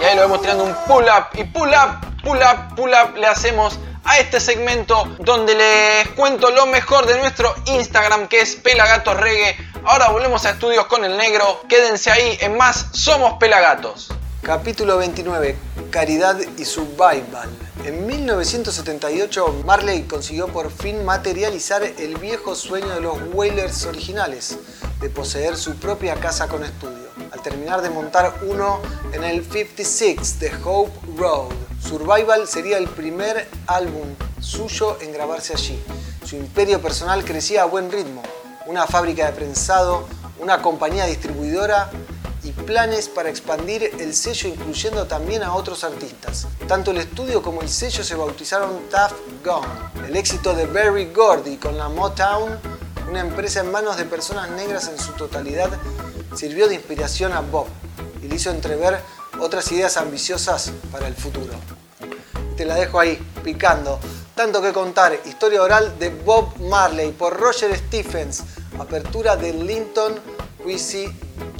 Y 0.00 0.04
ahí 0.04 0.16
lo 0.16 0.22
vemos 0.22 0.40
tirando 0.40 0.64
un 0.64 0.74
pull-up 0.86 1.26
y 1.34 1.44
pull-up, 1.44 2.22
pull-up, 2.22 2.74
pull-up 2.74 3.14
le 3.14 3.26
hacemos 3.26 3.78
a 4.06 4.18
este 4.18 4.40
segmento 4.40 5.16
donde 5.18 5.54
les 5.54 6.08
cuento 6.10 6.50
lo 6.50 6.66
mejor 6.66 7.06
de 7.06 7.18
nuestro 7.18 7.54
Instagram 7.66 8.28
que 8.28 8.40
es 8.40 8.56
Pelagatos 8.56 9.18
Reggae. 9.18 9.56
Ahora 9.84 10.08
volvemos 10.08 10.44
a 10.46 10.50
estudios 10.50 10.86
con 10.86 11.04
el 11.04 11.16
negro. 11.16 11.62
Quédense 11.68 12.10
ahí 12.10 12.38
en 12.40 12.56
más 12.56 12.86
Somos 12.92 13.34
Pelagatos. 13.38 14.08
Capítulo 14.42 14.98
29. 14.98 15.56
Caridad 15.90 16.38
y 16.56 16.64
Survival. 16.64 17.50
En 17.84 18.06
1978 18.06 19.62
Marley 19.64 20.02
consiguió 20.04 20.48
por 20.48 20.70
fin 20.70 21.04
materializar 21.04 21.82
el 21.82 22.16
viejo 22.16 22.54
sueño 22.54 22.88
de 22.94 23.00
los 23.00 23.16
Wailers 23.32 23.86
originales, 23.86 24.58
de 25.00 25.10
poseer 25.10 25.56
su 25.56 25.74
propia 25.76 26.14
casa 26.14 26.48
con 26.48 26.64
estudio, 26.64 27.08
al 27.32 27.42
terminar 27.42 27.82
de 27.82 27.90
montar 27.90 28.34
uno 28.42 28.80
en 29.12 29.24
el 29.24 29.44
56 29.44 30.40
de 30.40 30.52
Hope 30.64 30.92
Road. 31.16 31.52
Survival 31.86 32.48
sería 32.48 32.78
el 32.78 32.88
primer 32.88 33.48
álbum 33.68 34.08
suyo 34.40 34.98
en 35.00 35.12
grabarse 35.12 35.52
allí. 35.52 35.80
Su 36.24 36.34
imperio 36.34 36.82
personal 36.82 37.24
crecía 37.24 37.62
a 37.62 37.66
buen 37.66 37.92
ritmo, 37.92 38.24
una 38.66 38.88
fábrica 38.88 39.26
de 39.26 39.32
prensado, 39.32 40.04
una 40.40 40.60
compañía 40.62 41.06
distribuidora 41.06 41.88
y 42.42 42.50
planes 42.50 43.08
para 43.08 43.30
expandir 43.30 43.84
el 44.00 44.14
sello 44.14 44.48
incluyendo 44.48 45.06
también 45.06 45.44
a 45.44 45.54
otros 45.54 45.84
artistas. 45.84 46.48
Tanto 46.66 46.90
el 46.90 46.96
estudio 46.96 47.40
como 47.40 47.62
el 47.62 47.68
sello 47.68 48.02
se 48.02 48.16
bautizaron 48.16 48.88
Tough 48.90 49.44
Gone. 49.44 50.08
El 50.08 50.16
éxito 50.16 50.54
de 50.54 50.66
Barry 50.66 51.12
Gordy 51.12 51.56
con 51.56 51.78
la 51.78 51.88
Motown, 51.88 52.58
una 53.08 53.20
empresa 53.20 53.60
en 53.60 53.70
manos 53.70 53.96
de 53.96 54.06
personas 54.06 54.50
negras 54.50 54.88
en 54.88 54.98
su 54.98 55.12
totalidad, 55.12 55.70
sirvió 56.34 56.66
de 56.66 56.74
inspiración 56.74 57.32
a 57.32 57.42
Bob 57.42 57.68
y 58.20 58.26
le 58.26 58.34
hizo 58.34 58.50
entrever 58.50 58.98
otras 59.38 59.70
ideas 59.70 59.96
ambiciosas 59.96 60.72
para 60.90 61.06
el 61.06 61.14
futuro. 61.14 61.75
Te 62.56 62.64
la 62.64 62.76
dejo 62.76 62.98
ahí, 62.98 63.16
picando. 63.44 64.00
Tanto 64.34 64.62
que 64.62 64.72
contar, 64.72 65.18
historia 65.24 65.62
oral 65.62 65.98
de 65.98 66.10
Bob 66.10 66.58
Marley 66.60 67.12
por 67.12 67.38
Roger 67.38 67.76
Stephens, 67.76 68.42
apertura 68.78 69.36
de 69.36 69.52
Linton 69.52 70.14
Quincy 70.64 71.06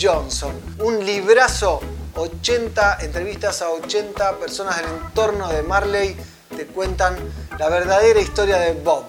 Johnson. 0.00 0.52
Un 0.78 1.04
librazo, 1.04 1.80
80 2.14 2.98
entrevistas 3.00 3.62
a 3.62 3.70
80 3.70 4.38
personas 4.38 4.76
del 4.76 4.86
entorno 4.86 5.48
de 5.48 5.62
Marley 5.62 6.16
te 6.56 6.66
cuentan 6.66 7.16
la 7.58 7.68
verdadera 7.68 8.20
historia 8.20 8.58
de 8.58 8.72
Bob. 8.72 9.04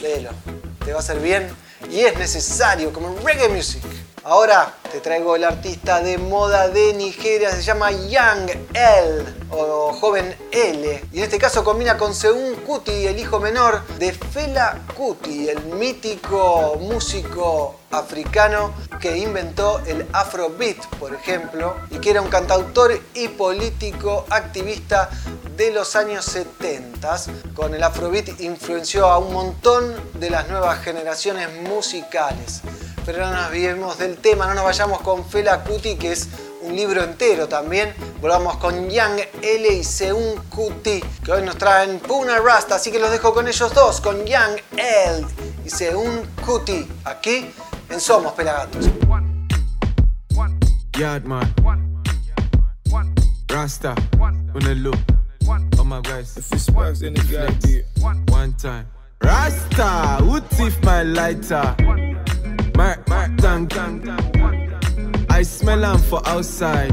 léelo, 0.00 0.30
te 0.84 0.90
va 0.90 0.96
a 0.98 1.00
hacer 1.00 1.20
bien 1.20 1.48
y 1.90 2.00
es 2.00 2.18
necesario 2.18 2.92
como 2.92 3.16
reggae 3.24 3.48
music. 3.48 3.82
Ahora 4.28 4.74
te 4.90 4.98
traigo 4.98 5.36
el 5.36 5.44
artista 5.44 6.02
de 6.02 6.18
moda 6.18 6.66
de 6.66 6.94
Nigeria, 6.94 7.52
se 7.52 7.62
llama 7.62 7.92
Young 7.92 8.50
L 8.74 9.24
o 9.50 9.92
joven 9.92 10.36
L. 10.50 11.04
Y 11.12 11.18
en 11.18 11.22
este 11.22 11.38
caso 11.38 11.62
combina 11.62 11.96
con 11.96 12.12
Seun 12.12 12.56
Kuti, 12.56 13.06
el 13.06 13.20
hijo 13.20 13.38
menor 13.38 13.86
de 13.98 14.12
Fela 14.12 14.80
Kuti, 14.96 15.48
el 15.48 15.66
mítico 15.66 16.76
músico 16.80 17.76
africano 17.92 18.74
que 19.00 19.16
inventó 19.16 19.78
el 19.86 20.04
afrobeat, 20.12 20.84
por 20.98 21.14
ejemplo, 21.14 21.76
y 21.92 22.00
que 22.00 22.10
era 22.10 22.20
un 22.20 22.28
cantautor 22.28 23.00
y 23.14 23.28
político 23.28 24.26
activista 24.28 25.08
de 25.56 25.70
los 25.70 25.94
años 25.94 26.24
70. 26.24 27.16
Con 27.54 27.76
el 27.76 27.82
afrobeat 27.84 28.40
influenció 28.40 29.06
a 29.06 29.18
un 29.18 29.32
montón 29.32 29.94
de 30.14 30.30
las 30.30 30.48
nuevas 30.48 30.56
nuevas 30.56 30.82
generaciones 30.82 31.48
musicales. 31.62 32.62
Pero 33.06 33.24
no 33.24 33.32
nos 33.32 33.46
olvidemos 33.46 33.98
del 33.98 34.16
tema, 34.16 34.48
no 34.48 34.54
nos 34.54 34.64
vayamos 34.64 35.00
con 35.00 35.24
Fela 35.24 35.62
Kuti, 35.62 35.94
que 35.94 36.10
es 36.10 36.28
un 36.62 36.74
libro 36.74 37.04
entero 37.04 37.46
también. 37.46 37.94
Volvamos 38.20 38.56
con 38.56 38.90
Young 38.90 39.20
L 39.40 39.68
y 39.68 39.84
Seun 39.84 40.42
Kuti, 40.50 41.00
que 41.24 41.30
hoy 41.30 41.42
nos 41.42 41.56
traen 41.56 42.00
Puna 42.00 42.40
Rasta, 42.40 42.74
así 42.74 42.90
que 42.90 42.98
los 42.98 43.12
dejo 43.12 43.32
con 43.32 43.46
ellos 43.46 43.72
dos, 43.72 44.00
con 44.00 44.26
Young 44.26 44.56
L 44.76 45.24
y 45.64 45.70
Seun 45.70 46.26
Kuti, 46.44 46.88
aquí 47.04 47.48
en 47.88 48.00
Somos 48.00 48.32
Pelagatos. 48.32 48.86
Yardman. 50.98 51.54
Rasta. 53.48 53.94
On 54.20 54.60
the 54.60 54.74
look. 54.74 54.98
Oh 55.78 55.84
my 55.84 56.00
guys. 56.00 56.36
If 56.36 56.52
it 56.52 56.58
sparks, 56.58 56.98
then 56.98 57.14
it 57.14 57.30
gotta 57.30 57.52
be 57.62 57.82
one 58.32 58.54
time. 58.54 58.88
Rasta. 59.20 60.18
Who 60.20 60.40
thief 60.40 60.82
my 60.82 61.04
lighter? 61.04 61.76
Mark, 62.76 63.08
mark, 63.08 63.30
I 65.30 65.42
smell 65.42 65.80
them 65.80 65.98
for 65.98 66.20
outside. 66.28 66.90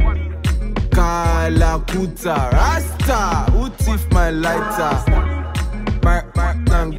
Kalakuta. 0.90 2.52
Rasta. 2.54 3.52
Who 3.52 3.70
thief 3.70 4.10
my 4.12 4.30
lighter? 4.30 4.94
Mark, 6.04 6.36
mark, 6.36 6.58
tang. 6.66 6.98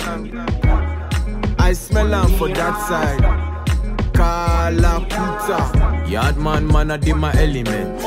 I 1.58 1.72
smell 1.72 2.08
them 2.08 2.30
for 2.38 2.48
that 2.48 2.76
side. 2.86 3.22
Kalakuta. 4.12 6.08
Yard 6.10 6.36
man, 6.36 6.90
I 6.90 6.96
did 6.98 7.16
my 7.16 7.32
element. 7.34 8.02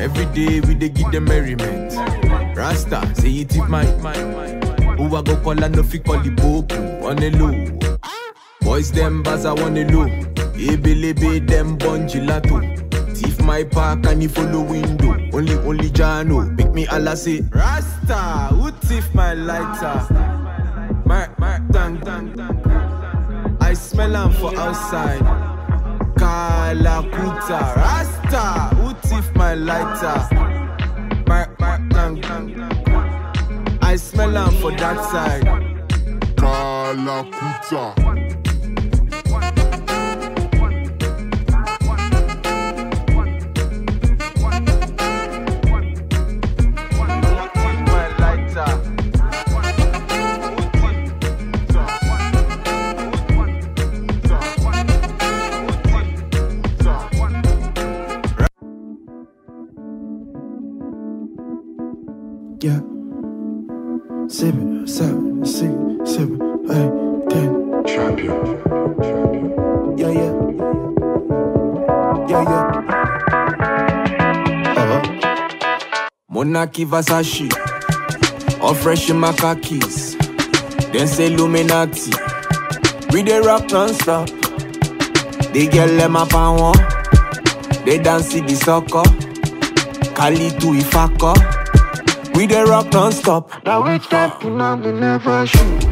Every 0.00 0.26
day 0.26 0.60
we 0.60 0.74
dey 0.74 0.88
give 0.90 1.10
them 1.10 1.24
merriment. 1.24 1.94
Rasta, 2.56 3.12
say 3.16 3.30
it 3.30 3.56
if 3.56 3.68
my 3.68 3.84
Who 4.96 5.16
I 5.16 5.22
go 5.22 5.36
call 5.36 5.62
and 5.64 5.74
no 5.74 5.82
fi 5.82 5.98
call 5.98 6.20
the 6.20 6.30
boku 6.30 7.02
on 7.02 7.16
the 7.16 7.30
low. 7.32 7.81
Boys 8.64 8.92
them 8.92 9.22
want 9.24 9.74
the 9.74 9.84
low. 9.92 10.06
Ebelebe 10.54 11.46
them 11.46 11.76
bun 11.76 12.06
gelato. 12.08 12.60
Thief 13.16 13.40
my 13.42 13.64
park 13.64 14.06
and 14.06 14.22
he 14.22 14.28
follow 14.28 14.62
window. 14.62 15.12
Only 15.32 15.54
only 15.54 15.90
Jano 15.90 16.56
make 16.56 16.72
me 16.72 16.86
Allah 16.86 17.16
say 17.16 17.42
Rasta, 17.52 18.54
who 18.54 18.70
thief 18.86 19.14
my 19.14 19.34
lighter? 19.34 20.06
Mark, 21.04 21.38
mark, 21.38 21.62
dang, 21.70 21.96
dang, 21.98 22.32
dang. 22.32 23.56
I 23.60 23.74
smell 23.74 24.16
'em 24.16 24.32
for 24.32 24.56
outside. 24.58 25.52
Kalakuta 26.22 27.74
Rasta 27.74 28.74
Who 28.76 28.94
thief 29.08 29.34
my 29.34 29.54
lighter 29.54 30.18
Mark, 31.26 31.58
mark, 31.58 31.80
dang, 31.88 32.20
dang 32.20 33.78
I 33.82 33.96
smell 33.96 34.36
am 34.36 34.54
for 34.54 34.70
that 34.70 34.98
side 35.10 35.44
Kalakuta. 36.36 38.21
Uh-huh. 76.54 76.58
Monarchy 76.60 76.84
Versace 76.84 77.48
All 78.60 78.74
fresh 78.74 79.08
in 79.10 79.18
my 79.18 79.32
khakis 79.32 80.16
Then 80.92 81.06
say 81.06 81.32
Illuminati 81.32 82.12
We 83.10 83.22
dey 83.22 83.40
rock 83.40 83.70
non-stop 83.70 84.28
They 85.54 85.66
get 85.66 85.86
them 85.98 86.14
up 86.16 86.34
and 86.34 86.60
one 86.60 87.84
They 87.86 87.98
dance 87.98 88.34
the 88.34 88.54
soccer 88.54 89.02
Kali 90.14 90.50
to 90.50 90.66
Ifako 90.80 91.34
We 92.34 92.46
dey 92.46 92.62
rock 92.64 92.92
non-stop 92.92 93.64
Now 93.64 93.80
we 93.82 93.98
now 94.50 94.76
we 94.76 94.92
never 94.92 95.46
shoot. 95.46 95.88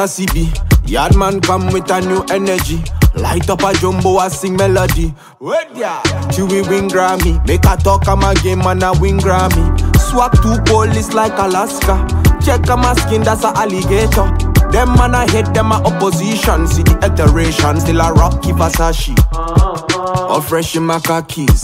a 0.00 0.04
CB. 0.04 0.46
Yardman 0.86 1.42
come 1.42 1.66
with 1.72 1.90
a 1.90 2.00
new 2.00 2.24
energy. 2.30 2.82
Light 3.14 3.48
up 3.50 3.62
a 3.62 3.72
jumbo, 3.74 4.16
I 4.16 4.28
sing 4.28 4.56
melody. 4.56 5.14
Wait 5.40 5.66
yeah. 5.74 6.00
Till 6.32 6.46
we 6.48 6.62
win 6.62 6.88
Grammy. 6.88 7.44
Make 7.46 7.64
a 7.66 7.76
talk, 7.76 8.08
I'm 8.08 8.22
a 8.22 8.34
game 8.42 8.62
and 8.62 8.82
I 8.82 8.98
win 8.98 9.18
Grammy. 9.18 9.64
Swag 9.98 10.32
to 10.42 10.62
police 10.64 11.12
like 11.12 11.36
Alaska. 11.38 12.06
Check 12.44 12.68
on 12.70 12.80
my 12.80 12.94
skin, 12.94 13.22
that's 13.22 13.44
a 13.44 13.48
alligator. 13.48 14.24
Them 14.70 14.94
man 14.94 15.14
I 15.14 15.28
hate 15.30 15.52
them 15.52 15.66
my 15.66 15.76
opposition. 15.82 16.66
See 16.66 16.82
the 16.82 16.96
iteration, 17.04 17.80
still 17.80 18.00
a 18.00 18.12
rocky 18.14 18.52
Versace. 18.52 19.14
All 19.34 20.40
fresh 20.40 20.76
in 20.76 20.84
my 20.86 20.98
khakis. 21.00 21.62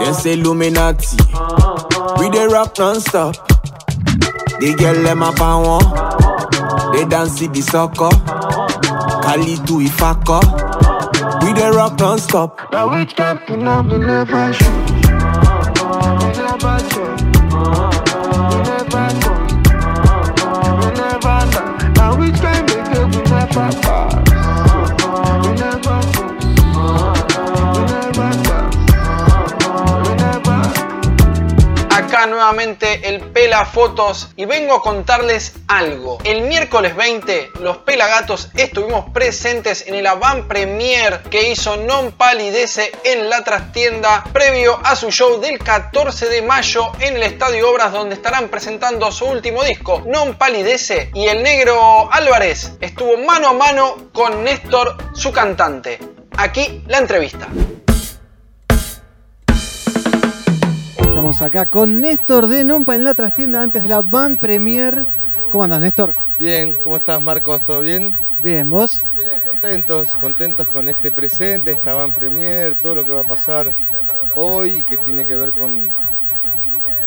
Then 0.00 0.12
say 0.14 0.34
Illuminati. 0.34 1.16
We 2.18 2.28
dey 2.30 2.46
rock 2.48 2.78
non-stop. 2.78 3.36
They 4.60 4.74
get 4.74 4.94
them 5.02 5.22
up 5.22 5.40
and 5.40 5.66
one. 5.66 6.19
They 6.92 7.04
dance 7.06 7.38
the 7.40 7.62
soccer. 7.62 8.10
Cali 9.22 9.56
do 9.66 9.80
it 9.80 9.90
ifako. 9.90 10.40
We 11.42 11.52
the 11.52 11.72
rock 11.74 11.96
don't 11.96 12.18
stop. 12.18 12.58
Now 12.72 12.90
which 12.92 13.14
captain 13.16 13.66
I'm 13.66 13.88
the 13.88 13.98
never 13.98 14.52
shoot. 14.52 14.90
We 16.20 16.28
never 16.40 16.78
shoot. 16.90 17.20
We 18.50 18.56
never 18.68 19.06
shoot. 19.20 19.40
We 20.80 20.88
never 21.00 21.40
shoot. 21.52 21.96
Now 21.96 22.18
which 22.18 22.38
time 22.40 22.66
they 22.66 22.82
go 22.92 23.06
never 23.06 23.72
fall. 23.82 24.09
El 32.50 33.20
Pela 33.20 33.64
Fotos 33.64 34.30
y 34.34 34.44
vengo 34.44 34.74
a 34.74 34.82
contarles 34.82 35.52
algo. 35.68 36.18
El 36.24 36.42
miércoles 36.42 36.96
20 36.96 37.50
los 37.60 37.76
Pelagatos 37.78 38.48
estuvimos 38.56 39.08
presentes 39.10 39.86
en 39.86 39.94
el 39.94 40.06
Avant 40.06 40.48
Premier 40.48 41.22
que 41.30 41.48
hizo 41.48 41.76
Non 41.76 42.10
Palidece 42.10 42.90
en 43.04 43.30
la 43.30 43.44
trastienda 43.44 44.24
previo 44.32 44.80
a 44.82 44.96
su 44.96 45.12
show 45.12 45.40
del 45.40 45.60
14 45.60 46.28
de 46.28 46.42
mayo 46.42 46.90
en 46.98 47.14
el 47.14 47.22
Estadio 47.22 47.70
Obras 47.70 47.92
donde 47.92 48.16
estarán 48.16 48.48
presentando 48.48 49.12
su 49.12 49.26
último 49.26 49.62
disco 49.62 50.02
Non 50.06 50.34
Palidece 50.34 51.10
y 51.14 51.26
el 51.26 51.44
negro 51.44 52.12
Álvarez 52.12 52.72
estuvo 52.80 53.16
mano 53.16 53.50
a 53.50 53.52
mano 53.52 54.10
con 54.12 54.42
Néstor, 54.42 54.96
su 55.14 55.30
cantante. 55.30 56.00
Aquí 56.36 56.82
la 56.88 56.98
entrevista. 56.98 57.46
Estamos 61.20 61.42
acá 61.42 61.66
con 61.66 62.00
Néstor 62.00 62.46
de 62.46 62.64
Nompa 62.64 62.94
en 62.94 63.04
la 63.04 63.12
trastienda 63.12 63.62
antes 63.62 63.82
de 63.82 63.90
la 63.90 64.00
Van 64.00 64.38
Premier. 64.38 65.04
¿Cómo 65.50 65.64
andas, 65.64 65.82
Néstor? 65.82 66.14
Bien, 66.38 66.78
¿cómo 66.82 66.96
estás 66.96 67.20
Marcos? 67.20 67.62
¿Todo 67.62 67.82
bien? 67.82 68.14
Bien, 68.42 68.70
¿vos? 68.70 69.04
Bien, 69.18 69.42
contentos, 69.46 70.14
contentos 70.14 70.68
con 70.68 70.88
este 70.88 71.10
presente, 71.10 71.72
esta 71.72 71.92
Van 71.92 72.14
Premier, 72.14 72.74
todo 72.74 72.94
lo 72.94 73.04
que 73.04 73.12
va 73.12 73.20
a 73.20 73.24
pasar 73.24 73.70
hoy 74.34 74.76
y 74.76 74.80
que 74.80 74.96
tiene 74.96 75.26
que 75.26 75.36
ver 75.36 75.52
con, 75.52 75.90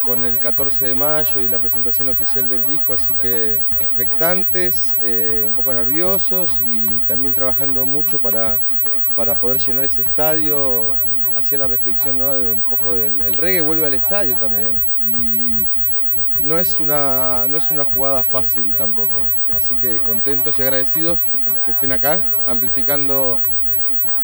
con 0.04 0.24
el 0.26 0.38
14 0.38 0.86
de 0.86 0.94
mayo 0.94 1.42
y 1.42 1.50
la 1.50 1.60
presentación 1.60 2.08
oficial 2.08 2.48
del 2.48 2.68
disco, 2.68 2.94
así 2.94 3.16
que 3.16 3.56
expectantes, 3.80 4.96
eh, 5.02 5.48
un 5.50 5.56
poco 5.56 5.74
nerviosos 5.74 6.62
y 6.64 7.00
también 7.08 7.34
trabajando 7.34 7.84
mucho 7.84 8.22
para, 8.22 8.62
para 9.16 9.40
poder 9.40 9.60
llenar 9.60 9.84
ese 9.84 10.02
estadio. 10.02 10.94
Hacía 11.36 11.58
la 11.58 11.68
reflexión 11.68 12.18
¿no? 12.18 12.38
de 12.38 12.52
un 12.52 12.62
poco 12.62 12.94
del 12.94 13.22
el 13.22 13.38
reggae 13.38 13.62
vuelve 13.62 13.88
al 13.88 13.94
estadio 13.96 14.36
también 14.36 14.74
y 15.02 15.56
no 16.44 16.60
es 16.60 16.80
una, 16.80 17.46
no 17.48 17.58
es 17.58 17.72
una 17.72 17.84
jugada 17.84 18.24
fácil 18.24 18.74
tampoco. 18.76 19.16
Así 19.56 19.74
que 19.76 19.98
contentos 20.00 20.60
y 20.60 20.62
agradecidos 20.62 21.20
que 21.66 21.72
estén 21.72 21.92
acá 21.92 22.24
amplificando 22.48 23.40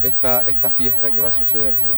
esta, 0.02 0.42
esta 0.46 0.70
fiesta 0.70 1.10
que 1.10 1.20
va 1.20 1.30
a 1.30 1.32
sucederse. 1.32 1.88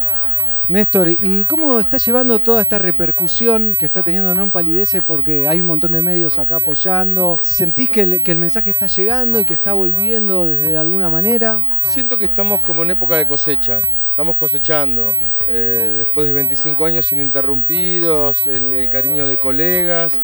Néstor, 0.72 1.11
¿y 1.11 1.44
cómo 1.44 1.78
está 1.78 1.98
llevando 1.98 2.38
toda 2.38 2.62
esta 2.62 2.78
repercusión 2.78 3.76
que 3.76 3.85
está 3.85 4.02
teniendo 4.02 4.35
Non 4.35 4.48
Palidece? 4.48 5.02
Porque 5.04 5.44
hay 5.44 5.61
un 5.61 5.66
montón 5.68 5.92
de 5.92 6.00
medios 6.00 6.40
acá 6.40 6.64
apoyando. 6.64 7.37
¿Sentís 7.44 7.90
que 7.90 8.00
el, 8.00 8.38
mensaje 8.38 8.70
está 8.70 8.87
llegando 8.87 9.38
y 9.38 9.44
que 9.44 9.52
está 9.52 9.74
volviendo 9.74 10.46
desde 10.46 10.78
alguna 10.78 11.11
manera? 11.11 11.61
Siento 11.85 12.16
que 12.16 12.24
estamos 12.24 12.62
como 12.62 12.85
en 12.85 12.92
época 12.92 13.16
de 13.16 13.28
cosecha. 13.28 13.82
Estamos 14.08 14.35
cosechando, 14.35 15.12
eh, 15.46 15.92
después 16.08 16.26
de 16.26 16.32
25 16.32 16.87
años 16.87 17.12
ininterrumpidos, 17.12 18.46
el, 18.46 18.72
el 18.72 18.88
cariño 18.88 19.26
de 19.28 19.38
colegas. 19.38 20.18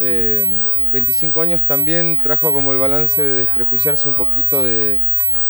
eh, 0.00 0.46
25 0.94 1.42
años 1.42 1.60
también 1.60 2.16
trajo 2.16 2.54
como 2.54 2.72
el 2.72 2.78
balance 2.78 3.20
de 3.20 3.34
desprejuiciarse 3.44 4.08
un 4.08 4.14
poquito 4.14 4.64
de, 4.64 4.98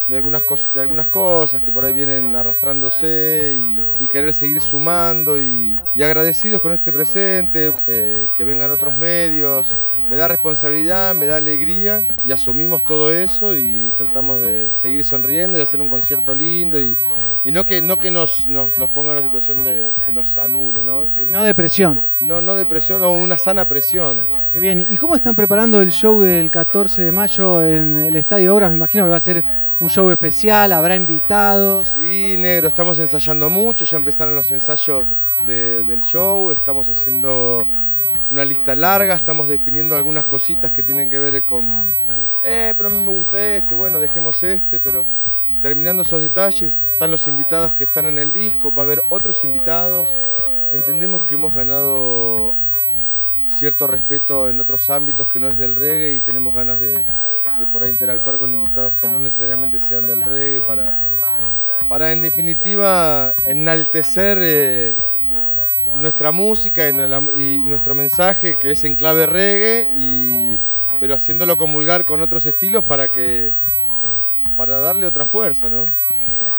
de 0.07 0.17
algunas, 0.17 0.43
de 0.73 0.81
algunas 0.81 1.07
cosas 1.07 1.61
que 1.61 1.71
por 1.71 1.85
ahí 1.85 1.93
vienen 1.93 2.35
arrastrándose 2.35 3.57
y, 3.57 4.03
y 4.03 4.07
querer 4.07 4.33
seguir 4.33 4.59
sumando 4.59 5.41
y, 5.41 5.79
y 5.95 6.03
agradecidos 6.03 6.61
con 6.61 6.73
este 6.73 6.91
presente, 6.91 7.71
eh, 7.87 8.27
que 8.35 8.43
vengan 8.43 8.71
otros 8.71 8.97
medios. 8.97 9.71
Me 10.09 10.17
da 10.17 10.27
responsabilidad, 10.27 11.15
me 11.15 11.25
da 11.25 11.37
alegría 11.37 12.03
y 12.25 12.33
asumimos 12.33 12.83
todo 12.83 13.13
eso 13.13 13.55
y 13.55 13.93
tratamos 13.95 14.41
de 14.41 14.73
seguir 14.77 15.05
sonriendo 15.05 15.57
y 15.57 15.61
hacer 15.61 15.79
un 15.79 15.87
concierto 15.87 16.35
lindo 16.35 16.77
y, 16.77 16.97
y 17.45 17.51
no 17.51 17.63
que, 17.63 17.81
no 17.81 17.97
que 17.97 18.11
nos, 18.11 18.45
nos, 18.47 18.77
nos 18.77 18.89
ponga 18.89 19.11
en 19.13 19.19
una 19.19 19.27
situación 19.27 19.63
de 19.63 19.93
que 20.05 20.11
nos 20.11 20.37
anule, 20.37 20.83
¿no? 20.83 21.05
No 21.31 21.43
depresión. 21.43 21.97
no, 22.19 22.41
no 22.41 22.55
depresión, 22.55 23.01
o 23.03 23.13
una 23.13 23.37
sana 23.37 23.63
presión. 23.63 24.25
Qué 24.51 24.59
bien. 24.59 24.85
¿Y 24.89 24.97
cómo 24.97 25.15
están 25.15 25.33
preparando 25.33 25.81
el 25.81 25.91
show 25.91 26.21
del 26.21 26.51
14 26.51 27.03
de 27.03 27.11
mayo 27.13 27.65
en 27.65 27.95
el 27.97 28.15
Estadio 28.17 28.53
Obras? 28.53 28.69
Me 28.69 28.75
imagino 28.75 29.05
que 29.05 29.09
va 29.11 29.17
a 29.17 29.21
ser 29.21 29.43
un 29.81 29.89
show 29.89 30.09
especial, 30.11 30.71
habrá 30.73 30.95
invitados. 30.95 31.91
Sí, 31.99 32.35
negro, 32.37 32.67
estamos 32.67 32.99
ensayando 32.99 33.49
mucho, 33.49 33.83
ya 33.83 33.97
empezaron 33.97 34.35
los 34.35 34.49
ensayos 34.51 35.03
de- 35.47 35.83
del 35.83 36.01
show, 36.03 36.51
estamos 36.51 36.87
haciendo 36.87 37.65
una 38.29 38.45
lista 38.45 38.75
larga, 38.75 39.15
estamos 39.15 39.47
definiendo 39.49 39.95
algunas 39.95 40.25
cositas 40.25 40.71
que 40.71 40.83
tienen 40.83 41.09
que 41.09 41.17
ver 41.17 41.43
con, 41.43 41.67
eh, 42.43 42.73
pero 42.77 42.89
a 42.89 42.91
mí 42.91 42.99
me 43.05 43.11
gusta 43.13 43.55
este, 43.55 43.73
bueno, 43.73 43.99
dejemos 43.99 44.41
este, 44.43 44.79
pero 44.79 45.05
terminando 45.63 46.03
esos 46.03 46.21
detalles, 46.21 46.77
están 46.83 47.09
los 47.09 47.27
invitados 47.27 47.73
que 47.73 47.83
están 47.85 48.05
en 48.05 48.19
el 48.19 48.31
disco, 48.31 48.71
va 48.73 48.83
a 48.83 48.85
haber 48.85 49.03
otros 49.09 49.43
invitados, 49.43 50.09
entendemos 50.71 51.23
que 51.25 51.33
hemos 51.35 51.53
ganado 51.55 52.53
cierto 53.61 53.85
respeto 53.85 54.49
en 54.49 54.59
otros 54.59 54.89
ámbitos 54.89 55.29
que 55.29 55.39
no 55.39 55.47
es 55.47 55.55
del 55.55 55.75
reggae 55.75 56.13
y 56.13 56.19
tenemos 56.19 56.55
ganas 56.55 56.79
de, 56.79 57.05
por 57.71 57.83
ahí 57.83 57.91
interactuar 57.91 58.39
con 58.39 58.51
invitados 58.51 58.99
que 58.99 59.07
no 59.07 59.19
necesariamente 59.19 59.79
sean 59.79 60.07
del 60.07 60.23
reggae 60.23 60.61
para, 60.61 60.97
para 61.87 62.11
en 62.11 62.23
definitiva 62.23 63.35
enaltecer 63.45 64.39
eh, 64.41 64.95
nuestra 65.95 66.31
música 66.31 66.89
y 66.89 67.61
nuestro 67.63 67.93
mensaje 67.93 68.57
que 68.57 68.71
es 68.71 68.83
en 68.83 68.95
clave 68.95 69.27
reggae, 69.27 69.87
y, 69.95 70.57
pero 70.99 71.13
haciéndolo 71.13 71.55
comulgar 71.55 72.03
con 72.03 72.19
otros 72.21 72.43
estilos 72.47 72.83
para 72.83 73.09
que 73.09 73.53
para 74.57 74.79
darle 74.79 75.05
otra 75.05 75.27
fuerza, 75.27 75.69
¿no? 75.69 75.85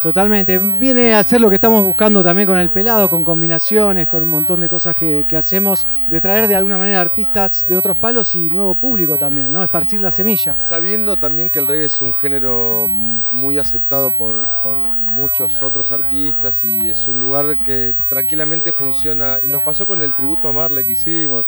Totalmente. 0.03 0.59
Viene 0.59 1.15
a 1.15 1.23
ser 1.23 1.41
lo 1.41 1.49
que 1.49 1.55
estamos 1.55 1.85
buscando 1.85 2.25
también 2.25 2.49
con 2.49 2.59
el 2.59 2.71
pelado, 2.71 3.09
con 3.09 3.23
combinaciones, 3.23 4.09
con 4.09 4.25
un 4.25 4.31
montón 4.31 4.61
de 4.61 4.69
cosas 4.69 4.97
que, 4.97 5.25
que 5.29 5.37
hacemos, 5.37 5.87
de 6.09 6.21
traer 6.21 6.49
de 6.49 6.57
alguna 6.57 6.77
manera 6.77 7.01
artistas 7.01 7.69
de 7.69 7.77
otros 7.77 7.97
palos 7.97 8.35
y 8.35 8.51
nuevo 8.51 8.75
público 8.75 9.17
también, 9.17 9.53
¿no? 9.53 9.63
Esparcir 9.63 10.01
la 10.01 10.11
semilla. 10.11 10.57
Sabiendo 10.57 11.17
también 11.17 11.51
que 11.51 11.61
el 11.61 11.69
reggae 11.69 11.85
es 11.85 12.03
un 12.03 12.13
género 12.13 12.87
muy 13.33 13.59
aceptado 13.59 14.11
por, 14.11 14.43
por 14.65 14.77
muchos 14.99 15.63
otros 15.63 15.93
artistas 15.93 16.65
y 16.65 16.91
es 16.91 17.07
un 17.07 17.21
lugar 17.21 17.57
que 17.59 17.95
tranquilamente 18.09 18.73
funciona. 18.73 19.39
Y 19.45 19.47
nos 19.47 19.63
pasó 19.63 19.87
con 19.87 20.03
el 20.03 20.17
tributo 20.17 20.49
a 20.49 20.53
Marley 20.53 20.85
que 20.85 20.93
hicimos, 20.93 21.47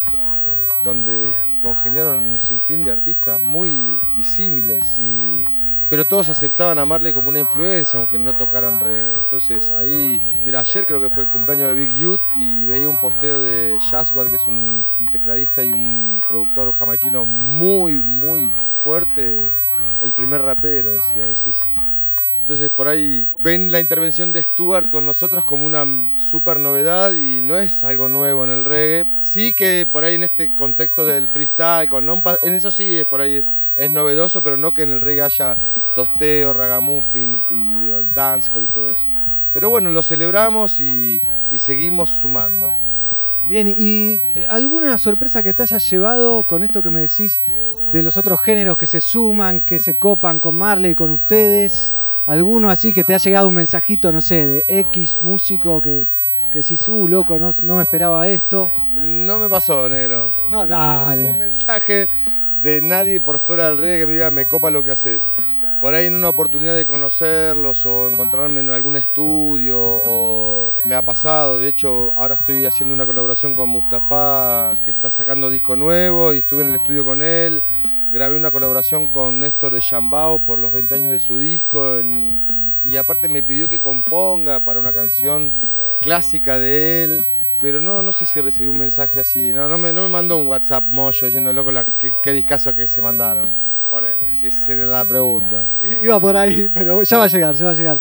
donde 0.85 1.25
congeniaron 1.63 2.19
un 2.31 2.39
sinfín 2.39 2.85
de 2.85 2.93
artistas 2.93 3.41
muy 3.41 3.73
disímiles, 4.17 4.99
y, 4.99 5.45
pero 5.91 6.07
todos 6.07 6.29
aceptaban 6.29 6.79
a 6.79 6.85
Marley 6.85 7.13
como 7.13 7.31
una 7.31 7.41
influencia, 7.41 7.99
aunque 7.99 8.19
no 8.19 8.35
tocaran 8.35 8.79
reggae. 8.79 9.15
Entonces 9.15 9.73
ahí, 9.73 10.21
mira, 10.45 10.61
ayer 10.61 10.87
creo 10.87 11.01
que 11.01 11.11
fue 11.11 11.25
el 11.25 11.29
cumpleaños 11.31 11.71
de 11.71 11.75
Big 11.75 11.97
Youth 11.97 12.21
y 12.37 12.67
veía 12.67 12.89
un 12.89 12.97
posteo 12.97 13.41
de 13.41 13.79
Jazzwad, 13.91 14.29
que 14.29 14.37
es 14.37 14.47
un 14.47 14.85
tecladista 15.11 15.63
y 15.63 15.73
un 15.73 16.23
productor 16.29 16.73
jamaiquino 16.73 17.25
muy, 17.25 17.95
muy 17.95 18.51
fuerte, 18.83 19.39
el 20.03 20.13
primer 20.13 20.43
rapero, 20.43 20.93
decía, 20.93 21.27
decís. 21.27 21.63
Entonces 22.45 22.69
por 22.69 22.89
ahí 22.89 23.27
ven 23.39 23.73
la 23.73 23.81
intervención 23.81 24.31
de 24.31 24.43
Stuart 24.43 24.91
con 24.91 25.07
nosotros 25.07 25.47
como 25.47 25.65
una 25.65 26.13
super 26.15 26.61
novedad 26.61 27.15
y 27.15 27.41
no 27.41 27.57
es 27.57 27.83
algo 27.85 28.07
nuevo 28.07 28.45
en 28.45 28.51
el 28.51 28.67
reggae. 28.67 29.07
Sí 29.17 29.55
que 29.55 29.89
por 29.91 30.05
ahí 30.05 30.17
en 30.17 30.25
este 30.25 30.51
contexto 30.51 31.07
del 31.07 31.27
freestyle, 31.27 31.89
con 31.89 32.05
nompa, 32.05 32.39
en 32.43 32.53
eso 32.53 32.71
sí 32.71 32.99
es 32.99 33.07
por 33.07 33.23
ahí 33.23 33.37
es, 33.37 33.49
es 33.79 33.91
novedoso, 33.91 34.43
pero 34.43 34.59
no 34.59 34.75
que 34.75 34.83
en 34.83 34.91
el 34.91 35.01
reggae 35.01 35.23
haya 35.23 35.55
tosteo, 35.95 36.53
ragamuffin 36.53 37.35
y 37.51 37.89
el 37.89 38.11
dancehall 38.11 38.65
y 38.65 38.67
todo 38.67 38.89
eso. 38.89 39.07
Pero 39.55 39.71
bueno, 39.71 39.89
lo 39.89 40.03
celebramos 40.03 40.81
y, 40.81 41.23
y 41.51 41.59
seguimos 41.59 42.11
sumando. 42.11 42.77
Bien, 43.49 43.69
¿y 43.69 44.21
eh, 44.35 44.47
alguna 44.51 44.99
sorpresa 44.99 45.43
que 45.43 45.55
te 45.55 45.63
hayas 45.63 45.89
llevado 45.89 46.43
con 46.43 46.63
esto 46.63 46.83
que 46.83 46.91
me 46.91 47.01
decís 47.01 47.41
de 47.91 48.03
los 48.03 48.19
otros 48.19 48.43
géneros 48.43 48.77
que 48.77 48.87
se 48.87 49.01
suman, 49.01 49.61
que 49.61 49.79
se 49.79 49.95
copan 49.95 50.41
con 50.41 50.57
Marley, 50.57 50.95
con 50.95 51.11
ustedes? 51.11 51.95
¿Alguno 52.27 52.71
así 52.71 52.93
que 52.93 53.05
te 53.05 53.15
ha 53.15 53.19
llegado 53.19 53.49
un 53.49 53.55
mensajito, 53.55 54.11
no 54.11 54.21
sé, 54.21 54.47
de 54.47 54.65
X 54.81 55.19
músico 55.21 55.83
que, 55.83 56.05
que 56.51 56.61
decís, 56.61 56.89
uh, 56.89 57.07
loco, 57.07 57.39
no, 57.39 57.53
no 57.63 57.77
me 57.77 57.83
esperaba 57.83 58.27
esto? 58.29 58.71
No 58.95 59.39
me 59.39 59.49
pasó, 59.49 59.89
negro. 59.89 60.31
No, 60.51 60.67
dale. 60.67 61.33
Un 61.33 61.39
mensaje 61.39 62.09
de 62.63 62.81
nadie 62.81 63.21
por 63.21 63.39
fuera 63.39 63.67
del 63.67 63.79
reggae 63.79 64.01
que 64.01 64.07
me 64.07 64.13
diga, 64.15 64.31
me 64.31 64.49
copa 64.49 64.71
lo 64.71 64.83
que 64.83 64.93
haces. 64.93 65.23
Por 65.83 65.95
ahí 65.95 66.07
en 66.07 66.15
una 66.15 66.31
oportunidad 66.31 66.75
de 66.75 66.87
conocerlos 66.87 67.85
o 67.85 68.09
encontrarme 68.09 68.61
en 68.61 68.71
algún 68.71 68.97
estudio 68.97 69.83
o 69.83 70.73
me 70.87 70.95
ha 70.95 71.03
pasado. 71.03 71.59
De 71.59 71.69
hecho, 71.69 72.15
ahora 72.17 72.37
estoy 72.37 72.65
haciendo 72.65 72.95
una 72.95 73.05
colaboración 73.05 73.55
con 73.55 73.69
Mustafa 73.69 74.71
que 74.83 74.93
está 74.93 75.11
sacando 75.11 75.51
disco 75.51 75.77
nuevo 75.77 76.33
y 76.33 76.39
estuve 76.39 76.63
en 76.63 76.69
el 76.69 76.77
estudio 76.77 77.05
con 77.05 77.21
él. 77.21 77.63
Grabé 78.15 78.37
una 78.37 78.53
colaboración 78.53 79.09
con 79.09 79.41
Néstor 79.41 79.75
de 79.75 79.81
Chambao 79.81 80.39
por 80.39 80.61
los 80.61 80.73
20 80.73 80.95
años 80.95 81.11
de 81.11 81.19
su 81.19 81.37
disco 81.37 81.99
en- 81.99 82.41
y, 82.85 82.93
y 82.93 82.97
aparte 82.97 83.27
me 83.27 83.43
pidió 83.43 83.69
que 83.69 83.81
componga 83.81 84.61
para 84.61 84.79
una 84.79 84.93
canción 84.93 85.51
clásica 86.01 86.57
de 86.57 87.03
él. 87.03 87.25
Pero 87.61 87.81
no, 87.81 88.03
no 88.03 88.13
sé 88.13 88.25
si 88.25 88.41
recibí 88.41 88.69
un 88.69 88.79
mensaje 88.79 89.19
así. 89.19 89.51
No, 89.53 89.69
no, 89.69 89.77
me, 89.79 89.93
no 89.93 90.03
me 90.03 90.09
mandó 90.11 90.37
un 90.37 90.47
WhatsApp 90.47 90.85
mollo 90.87 91.27
diciendo, 91.27 91.53
loco, 91.53 91.73
la, 91.73 91.85
qué, 91.85 92.13
qué 92.23 92.31
discazo 92.33 92.73
que 92.73 92.87
se 92.87 93.03
mandaron. 93.03 93.47
Ponele, 93.91 94.23
si 94.41 94.47
esa 94.47 94.75
era 94.75 94.87
la 94.87 95.05
pregunta. 95.05 95.65
Iba 96.01 96.21
por 96.21 96.37
ahí, 96.37 96.71
pero 96.73 97.03
ya 97.03 97.19
va 97.19 97.25
a 97.25 97.27
llegar, 97.27 97.57
ya 97.57 97.65
va 97.65 97.71
a 97.73 97.75
llegar. 97.75 97.99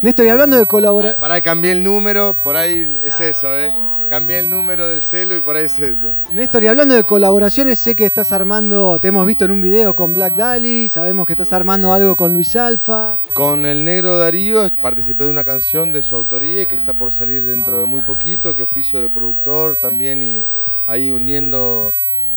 Néstor, 0.00 0.26
y 0.26 0.28
hablando 0.28 0.58
de 0.58 0.66
colaborar... 0.66 1.16
Para 1.16 1.40
cambié 1.40 1.72
el 1.72 1.82
número, 1.82 2.34
por 2.44 2.56
ahí 2.56 3.00
es 3.02 3.18
eso, 3.20 3.48
¿eh? 3.58 3.72
Cambié 4.08 4.38
el 4.38 4.48
número 4.48 4.86
del 4.86 5.02
celo 5.02 5.36
y 5.36 5.40
por 5.40 5.56
ahí 5.56 5.64
es 5.64 5.78
eso. 5.80 6.12
Néstor, 6.32 6.62
y 6.62 6.68
hablando 6.68 6.94
de 6.94 7.02
colaboraciones, 7.02 7.80
sé 7.80 7.96
que 7.96 8.04
estás 8.06 8.30
armando, 8.30 8.98
te 9.00 9.08
hemos 9.08 9.26
visto 9.26 9.44
en 9.44 9.50
un 9.50 9.60
video 9.60 9.96
con 9.96 10.14
Black 10.14 10.36
Dali, 10.36 10.88
sabemos 10.88 11.26
que 11.26 11.32
estás 11.32 11.52
armando 11.52 11.92
algo 11.92 12.14
con 12.14 12.32
Luis 12.32 12.54
Alfa. 12.54 13.16
Con 13.34 13.66
el 13.66 13.84
negro 13.84 14.16
Darío 14.16 14.68
participé 14.80 15.24
de 15.24 15.30
una 15.30 15.42
canción 15.42 15.92
de 15.92 16.02
su 16.02 16.14
autoría 16.14 16.62
y 16.62 16.66
que 16.66 16.76
está 16.76 16.92
por 16.94 17.10
salir 17.10 17.44
dentro 17.44 17.80
de 17.80 17.86
muy 17.86 18.00
poquito, 18.00 18.54
que 18.54 18.62
oficio 18.62 19.02
de 19.02 19.08
productor 19.08 19.74
también 19.74 20.22
y 20.22 20.44
ahí 20.86 21.10
uniendo 21.10 21.92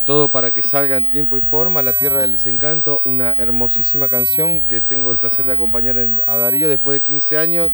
todo 0.06 0.28
para 0.28 0.52
que 0.52 0.64
salga 0.64 0.98
en 0.98 1.06
tiempo 1.06 1.38
y 1.38 1.42
forma, 1.42 1.84
La 1.84 1.96
Tierra 1.96 2.22
del 2.22 2.32
Desencanto, 2.32 3.00
una 3.06 3.34
hermosísima 3.38 4.08
canción 4.08 4.62
que 4.62 4.82
tengo 4.82 5.12
el 5.12 5.20
placer 5.20 5.46
de 5.46 5.54
acompañar 5.54 5.98
a 6.26 6.38
Darío 6.38 6.68
después 6.68 6.96
de 6.96 7.02
15 7.04 7.38
años 7.38 7.70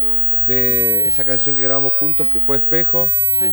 de 0.46 1.08
esa 1.08 1.24
canción 1.24 1.56
que 1.56 1.62
grabamos 1.62 1.94
juntos 1.94 2.28
que 2.28 2.42
fue 2.42 2.58
Espejo. 2.58 3.08
Sí. 3.40 3.50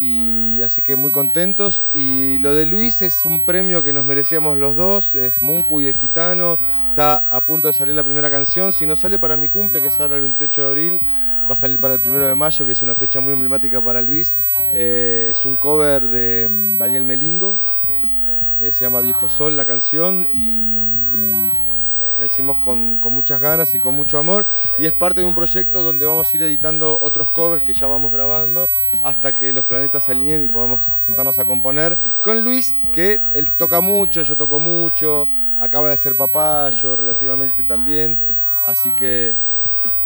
Y 0.00 0.62
así 0.62 0.82
que 0.82 0.96
muy 0.96 1.10
contentos. 1.10 1.82
Y 1.94 2.38
lo 2.38 2.54
de 2.54 2.66
Luis 2.66 3.02
es 3.02 3.24
un 3.24 3.40
premio 3.40 3.82
que 3.82 3.92
nos 3.92 4.04
merecíamos 4.04 4.58
los 4.58 4.76
dos, 4.76 5.14
es 5.14 5.42
Muncu 5.42 5.80
y 5.80 5.86
el 5.86 5.94
Gitano. 5.94 6.58
Está 6.90 7.24
a 7.30 7.40
punto 7.40 7.66
de 7.66 7.72
salir 7.72 7.94
la 7.94 8.04
primera 8.04 8.30
canción. 8.30 8.72
Si 8.72 8.86
no 8.86 8.96
sale 8.96 9.18
para 9.18 9.36
mi 9.36 9.48
cumple, 9.48 9.80
que 9.80 9.88
es 9.88 10.00
ahora 10.00 10.16
el 10.16 10.22
28 10.22 10.60
de 10.60 10.66
abril, 10.66 10.98
va 11.50 11.54
a 11.54 11.56
salir 11.56 11.78
para 11.78 11.94
el 11.94 12.00
1 12.00 12.20
de 12.20 12.34
mayo, 12.34 12.66
que 12.66 12.72
es 12.72 12.82
una 12.82 12.94
fecha 12.94 13.20
muy 13.20 13.32
emblemática 13.32 13.80
para 13.80 14.00
Luis. 14.00 14.34
Eh, 14.72 15.28
es 15.30 15.44
un 15.44 15.56
cover 15.56 16.02
de 16.02 16.46
mm, 16.48 16.78
Daniel 16.78 17.04
Melingo. 17.04 17.56
Eh, 18.60 18.72
se 18.72 18.82
llama 18.82 19.00
Viejo 19.00 19.28
Sol 19.28 19.56
la 19.56 19.64
canción 19.64 20.26
y, 20.34 20.74
la 22.18 22.26
hicimos 22.26 22.56
con, 22.58 22.98
con 22.98 23.12
muchas 23.12 23.40
ganas 23.40 23.74
y 23.74 23.78
con 23.78 23.94
mucho 23.94 24.18
amor 24.18 24.44
y 24.78 24.86
es 24.86 24.92
parte 24.92 25.20
de 25.20 25.26
un 25.26 25.34
proyecto 25.34 25.82
donde 25.82 26.06
vamos 26.06 26.32
a 26.32 26.36
ir 26.36 26.42
editando 26.42 26.98
otros 27.00 27.30
covers 27.30 27.62
que 27.62 27.72
ya 27.74 27.86
vamos 27.86 28.12
grabando 28.12 28.68
hasta 29.04 29.32
que 29.32 29.52
los 29.52 29.66
planetas 29.66 30.04
se 30.04 30.12
alineen 30.12 30.44
y 30.44 30.48
podamos 30.48 30.80
sentarnos 31.04 31.38
a 31.38 31.44
componer 31.44 31.96
con 32.22 32.42
Luis, 32.42 32.76
que 32.92 33.20
él 33.34 33.48
toca 33.56 33.80
mucho, 33.80 34.22
yo 34.22 34.36
toco 34.36 34.60
mucho, 34.60 35.28
acaba 35.60 35.90
de 35.90 35.96
ser 35.96 36.14
papá, 36.14 36.70
yo 36.70 36.96
relativamente 36.96 37.62
también, 37.62 38.18
así 38.66 38.90
que 38.90 39.34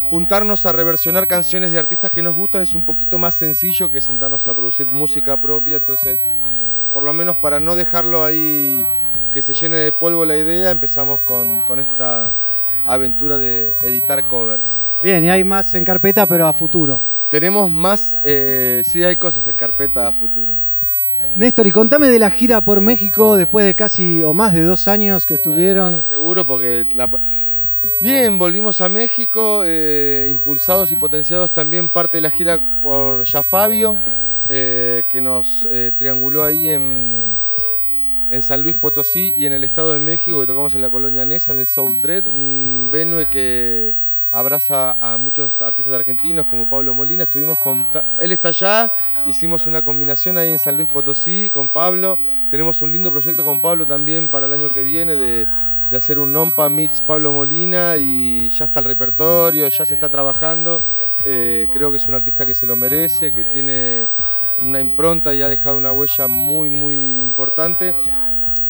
juntarnos 0.04 0.66
a 0.66 0.72
reversionar 0.72 1.26
canciones 1.26 1.72
de 1.72 1.78
artistas 1.78 2.10
que 2.10 2.22
nos 2.22 2.34
gustan 2.34 2.62
es 2.62 2.74
un 2.74 2.84
poquito 2.84 3.18
más 3.18 3.34
sencillo 3.34 3.90
que 3.90 4.00
sentarnos 4.00 4.46
a 4.46 4.52
producir 4.52 4.86
música 4.88 5.36
propia, 5.36 5.76
entonces 5.76 6.18
por 6.92 7.02
lo 7.02 7.12
menos 7.12 7.36
para 7.36 7.60
no 7.60 7.74
dejarlo 7.74 8.24
ahí 8.24 8.84
que 9.32 9.42
se 9.42 9.54
llene 9.54 9.78
de 9.78 9.92
polvo 9.92 10.24
la 10.24 10.36
idea, 10.36 10.70
empezamos 10.70 11.18
con, 11.20 11.80
esta 11.80 12.30
aventura 12.86 13.38
de 13.38 13.70
editar 13.82 14.22
covers. 14.24 14.62
Bien, 15.02 15.24
y 15.24 15.30
hay 15.30 15.42
más 15.42 15.74
en 15.74 15.84
carpeta, 15.84 16.26
pero 16.26 16.46
a 16.46 16.52
futuro. 16.52 17.00
Tenemos 17.30 17.72
más, 17.72 18.18
eh, 18.24 18.82
sí 18.84 19.02
hay 19.02 19.16
cosas 19.16 19.46
en 19.46 19.56
carpeta 19.56 20.06
a 20.06 20.12
futuro. 20.12 20.48
Néstor, 21.34 21.66
y 21.66 21.70
contame 21.70 22.08
de 22.08 22.18
la 22.18 22.30
gira 22.30 22.60
por 22.60 22.80
México 22.82 23.36
después 23.36 23.64
de 23.64 23.74
casi 23.74 24.22
o 24.22 24.34
más 24.34 24.52
de 24.52 24.62
dos 24.62 24.86
años 24.86 25.24
que 25.24 25.34
estuvieron. 25.34 26.02
Seguro, 26.06 26.44
porque 26.44 26.86
la, 26.94 27.08
Bien, 28.00 28.38
volvimos 28.38 28.80
a 28.82 28.88
México, 28.88 29.62
eh, 29.64 30.28
impulsados 30.30 30.92
y 30.92 30.96
potenciados 30.96 31.52
también 31.52 31.88
parte 31.88 32.18
de 32.18 32.20
la 32.20 32.30
gira 32.30 32.58
por 32.82 33.24
Ya 33.24 33.42
Fabio, 33.42 33.96
eh, 34.50 35.04
que 35.08 35.22
nos 35.22 35.66
trianguló 35.96 36.44
ahí 36.44 36.70
en, 36.70 37.38
en, 38.32 38.42
San 38.42 38.62
Luis 38.62 38.76
Potosí 38.76 39.34
y 39.36 39.46
en 39.46 39.52
el 39.52 39.62
Estado 39.64 39.92
de 39.92 39.98
México, 39.98 40.40
que 40.40 40.46
tocamos 40.46 40.74
en 40.74 40.82
la 40.82 40.90
colonia 40.90 41.24
Nesa, 41.24 41.52
en 41.52 41.60
el 41.60 41.66
Soul 41.66 42.00
Dread, 42.00 42.26
un 42.26 42.88
venue 42.90 43.26
que 43.26 43.96
abraza 44.32 44.96
a 44.98 45.18
muchos 45.18 45.60
artistas 45.60 45.92
argentinos 45.94 46.46
como 46.46 46.66
Pablo 46.66 46.94
Molina. 46.94 47.24
Estuvimos 47.24 47.58
con. 47.58 47.86
Él 48.18 48.32
está 48.32 48.48
allá, 48.48 48.90
hicimos 49.26 49.66
una 49.66 49.82
combinación 49.82 50.38
ahí 50.38 50.50
en 50.50 50.58
San 50.58 50.76
Luis 50.76 50.88
Potosí 50.88 51.50
con 51.50 51.68
Pablo. 51.68 52.18
Tenemos 52.50 52.80
un 52.80 52.90
lindo 52.90 53.10
proyecto 53.10 53.44
con 53.44 53.60
Pablo 53.60 53.84
también 53.84 54.28
para 54.28 54.46
el 54.46 54.52
año 54.54 54.68
que 54.70 54.82
viene 54.82 55.14
de, 55.14 55.46
hacer 55.96 56.18
un 56.18 56.32
Nompa 56.32 56.68
Meets 56.68 57.00
Pablo 57.00 57.32
Molina 57.32 57.96
y 57.96 58.48
ya 58.48 58.66
está 58.66 58.80
el 58.80 58.86
repertorio, 58.86 59.68
ya 59.68 59.84
se 59.84 59.94
está 59.94 60.08
trabajando. 60.08 60.80
Eh, 61.24 61.66
creo 61.72 61.90
que 61.90 61.98
es 61.98 62.06
un 62.06 62.14
artista 62.14 62.46
que 62.46 62.54
se 62.54 62.66
lo 62.66 62.76
merece, 62.76 63.30
que 63.30 63.44
tiene 63.44 64.08
una 64.64 64.80
impronta 64.80 65.34
y 65.34 65.42
ha 65.42 65.48
dejado 65.48 65.76
una 65.76 65.92
huella 65.92 66.26
muy, 66.28 66.70
muy 66.70 66.94
importante. 66.94 67.94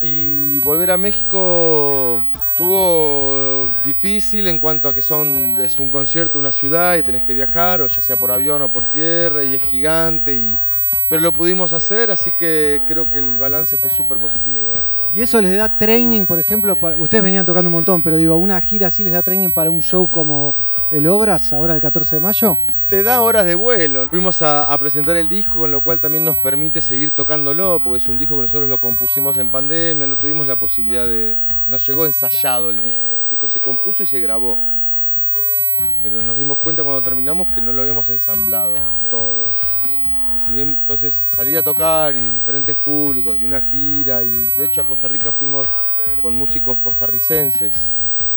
Y 0.01 0.59
volver 0.59 0.91
a 0.91 0.97
México 0.97 2.21
Estuvo 2.53 3.67
difícil 3.83 4.47
en 4.47 4.59
cuanto 4.59 4.91
a 4.91 4.95
que 4.95 5.01
son, 5.01 5.57
es 5.59 5.79
un 5.79 5.89
concierto, 5.89 6.39
una 6.39 6.53
ciudad 6.53 6.99
y 6.99 7.03
tenés 7.03 7.23
que 7.23 7.33
viajar, 7.33 7.81
o 7.81 7.87
ya 7.87 8.03
sea 8.03 8.19
por 8.19 8.31
avión 8.31 8.61
o 8.61 8.69
por 8.69 8.85
tierra, 8.91 9.43
y 9.43 9.55
es 9.55 9.63
gigante, 9.63 10.35
y, 10.35 10.55
pero 11.13 11.21
lo 11.21 11.33
pudimos 11.33 11.75
hacer, 11.75 12.11
así 12.11 12.31
que 12.31 12.81
creo 12.89 13.05
que 13.05 13.19
el 13.19 13.37
balance 13.37 13.77
fue 13.77 13.91
súper 13.91 14.17
positivo. 14.17 14.73
¿eh? 14.75 15.11
¿Y 15.13 15.21
eso 15.21 15.43
les 15.43 15.59
da 15.59 15.69
training, 15.69 16.25
por 16.25 16.39
ejemplo? 16.39 16.75
ustedes 16.97 17.23
venían 17.23 17.45
tocando 17.45 17.69
un 17.69 17.75
montón, 17.75 18.01
pero 18.01 18.17
digo, 18.17 18.35
¿una 18.39 18.59
gira 18.63 18.87
así 18.87 19.05
les 19.05 19.13
da 19.13 19.23
training 19.23 19.51
para 19.51 19.71
un 19.71 19.83
show 19.83 20.09
como 20.09 20.55
el 20.91 21.07
Obras, 21.07 21.53
ahora 21.53 21.75
el 21.75 21.83
14 21.83 22.17
de 22.17 22.21
mayo? 22.21 22.57
Te 22.89 23.03
da 23.03 23.21
horas 23.21 23.45
de 23.45 23.55
vuelo. 23.55 24.09
Fuimos 24.09 24.41
a, 24.41 24.75
presentar 24.79 25.19
el 25.19 25.29
disco, 25.29 25.59
con 25.59 25.71
lo 25.71 25.85
cual 25.85 26.01
también 26.01 26.25
nos 26.25 26.37
permite 26.37 26.81
seguir 26.81 27.11
tocándolo, 27.15 27.79
porque 27.79 27.99
es 27.99 28.07
un 28.07 28.17
disco 28.17 28.37
que 28.37 28.43
nosotros 28.43 28.71
lo 28.71 28.81
compusimos 28.81 29.37
en 29.37 29.51
pandemia, 29.51 30.07
no 30.07 30.17
tuvimos 30.17 30.47
la 30.47 30.59
posibilidad 30.59 31.07
de... 31.07 31.37
No 31.69 31.77
llegó 31.77 32.07
ensayado 32.07 32.71
el 32.71 32.81
disco. 32.81 33.19
El 33.25 33.29
disco 33.29 33.49
se 33.49 33.61
compuso 33.61 34.03
y 34.03 34.07
se 34.07 34.19
grabó. 34.19 34.57
Pero 36.03 36.23
nos 36.23 36.39
dimos 36.39 36.57
cuenta 36.57 36.83
cuando 36.83 37.03
terminamos 37.03 37.49
que 37.49 37.61
no 37.61 37.71
lo 37.75 37.83
habíamos 37.83 38.09
ensamblado 38.09 38.73
todos. 39.11 39.51
Entonces 40.49 41.15
salir 41.35 41.59
a 41.59 41.63
tocar 41.63 42.15
y 42.15 42.21
diferentes 42.31 42.77
públicos 42.77 43.37
y 43.41 43.45
una 43.45 43.61
gira, 43.61 44.23
y 44.23 44.31
de 44.31 44.65
hecho 44.65 44.81
a 44.81 44.85
Costa 44.85 45.09
Rica 45.09 45.33
fuimos 45.33 45.67
con 46.21 46.35
músicos 46.35 46.79
costarricenses 46.79 47.73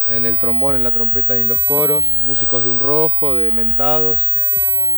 en 0.07 0.25
el 0.25 0.37
trombón, 0.37 0.75
en 0.75 0.83
la 0.83 0.91
trompeta 0.91 1.37
y 1.37 1.41
en 1.41 1.47
los 1.47 1.57
coros, 1.59 2.05
músicos 2.25 2.63
de 2.63 2.69
Un 2.69 2.79
Rojo, 2.79 3.35
de 3.35 3.51
Mentados 3.51 4.17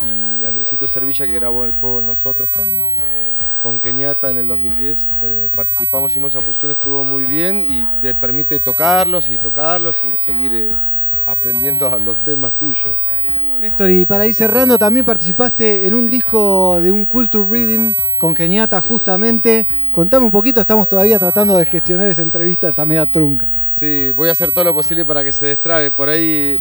y 0.05 0.43
Andresito 0.43 0.85
Servilla 0.87 1.25
que 1.25 1.33
grabó 1.33 1.65
El 1.65 1.71
Fuego 1.71 2.01
en 2.01 2.07
Nosotros 2.07 2.49
con, 2.55 2.91
con 3.63 3.79
Keñata 3.79 4.29
en 4.29 4.37
el 4.37 4.47
2010. 4.47 5.07
Eh, 5.23 5.49
participamos, 5.55 6.11
hicimos 6.11 6.35
esa 6.35 6.43
fusión, 6.43 6.71
estuvo 6.71 7.03
muy 7.03 7.23
bien 7.23 7.65
y 7.69 8.01
te 8.01 8.13
permite 8.13 8.59
tocarlos 8.59 9.29
y 9.29 9.37
tocarlos 9.37 9.95
y 10.03 10.15
seguir 10.25 10.51
eh, 10.53 10.69
aprendiendo 11.25 11.89
los 11.99 12.17
temas 12.23 12.51
tuyos. 12.53 12.89
Néstor, 13.59 13.89
y 13.89 14.05
para 14.05 14.27
ir 14.27 14.35
cerrando, 14.35 14.77
también 14.77 15.05
participaste 15.05 15.87
en 15.87 15.93
un 15.95 16.09
disco 16.09 16.79
de 16.79 16.91
un 16.91 17.05
Culture 17.05 17.45
Reading 17.49 17.93
con 18.17 18.35
Kenyatta 18.35 18.79
justamente. 18.81 19.65
Contame 19.91 20.25
un 20.25 20.31
poquito, 20.31 20.61
estamos 20.61 20.87
todavía 20.87 21.17
tratando 21.17 21.57
de 21.57 21.65
gestionar 21.65 22.07
esa 22.07 22.21
entrevista, 22.21 22.69
está 22.69 22.85
media 22.85 23.05
trunca. 23.07 23.47
Sí, 23.71 24.11
voy 24.15 24.29
a 24.29 24.33
hacer 24.33 24.51
todo 24.51 24.63
lo 24.63 24.73
posible 24.73 25.05
para 25.05 25.23
que 25.23 25.31
se 25.31 25.47
destrabe. 25.47 25.89
Por 25.89 26.07
ahí 26.09 26.57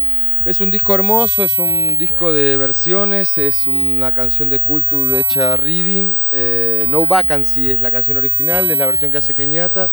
es 0.46 0.60
un 0.60 0.70
disco 0.70 0.94
hermoso, 0.94 1.44
es 1.44 1.58
un 1.58 1.98
disco 1.98 2.32
de 2.32 2.56
versiones, 2.56 3.36
es 3.36 3.66
una 3.66 4.12
canción 4.12 4.48
de 4.48 4.60
Culture 4.60 5.20
hecha 5.20 5.56
reading. 5.56 6.18
Eh, 6.32 6.86
no 6.88 7.06
Vacancy 7.06 7.70
es 7.70 7.82
la 7.82 7.90
canción 7.90 8.16
original, 8.16 8.70
es 8.70 8.78
la 8.78 8.86
versión 8.86 9.10
que 9.10 9.18
hace 9.18 9.34
Kenyatta. 9.34 9.88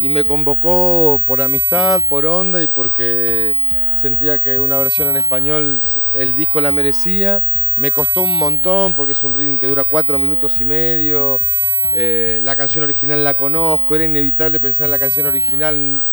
Y 0.00 0.08
me 0.08 0.24
convocó 0.24 1.20
por 1.26 1.40
amistad, 1.42 2.02
por 2.02 2.24
onda 2.24 2.62
y 2.62 2.66
porque 2.66 3.54
sentía 4.06 4.38
que 4.38 4.60
una 4.60 4.78
versión 4.78 5.08
en 5.08 5.16
español 5.16 5.80
el 6.14 6.36
disco 6.36 6.60
la 6.60 6.70
merecía. 6.70 7.42
Me 7.80 7.90
costó 7.90 8.22
un 8.22 8.38
montón 8.38 8.94
porque 8.94 9.12
es 9.14 9.24
un 9.24 9.36
ritmo 9.36 9.58
que 9.58 9.66
dura 9.66 9.82
cuatro 9.82 10.16
minutos 10.16 10.60
y 10.60 10.64
medio. 10.64 11.40
Eh, 11.92 12.40
la 12.44 12.54
canción 12.54 12.84
original 12.84 13.24
la 13.24 13.34
conozco, 13.34 13.96
era 13.96 14.04
inevitable 14.04 14.60
pensar 14.60 14.84
en 14.84 14.92
la 14.92 15.00
canción 15.00 15.26
original. 15.26 16.04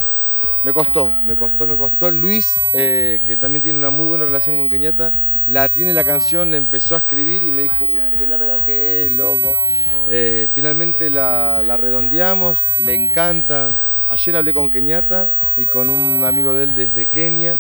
Me 0.64 0.74
costó, 0.74 1.14
me 1.24 1.36
costó, 1.36 1.68
me 1.68 1.76
costó. 1.76 2.10
Luis, 2.10 2.56
eh, 2.74 3.22
que 3.28 3.38
también 3.38 3.62
tiene 3.62 3.78
una 3.78 3.92
muy 3.92 4.08
buena 4.08 4.26
relación 4.26 4.58
con 4.58 4.70
Kenyatta, 4.70 5.12
la 5.48 5.70
tiene 5.70 5.94
la 5.94 6.04
canción, 6.04 6.56
empezó 6.56 6.96
a 6.96 6.98
escribir 6.98 7.44
y 7.44 7.52
me 7.52 7.62
dijo, 7.62 7.86
qué 8.18 8.26
larga 8.26 8.56
que 8.66 9.06
es, 9.06 9.12
loco. 9.12 9.64
Eh, 10.10 10.50
finalmente 10.52 11.12
la, 11.12 11.62
la 11.62 11.78
redondeamos, 11.78 12.58
le 12.80 12.96
encanta. 12.96 13.70
Ayer 14.10 14.36
hablé 14.36 14.54
con 14.54 14.70
Kenyatta 14.70 15.28
y 15.58 15.66
con 15.66 15.90
un 15.90 16.24
amigo 16.24 16.54
de 16.54 16.66
él 16.66 16.76
desde 16.76 17.08
Kenia 17.08 17.56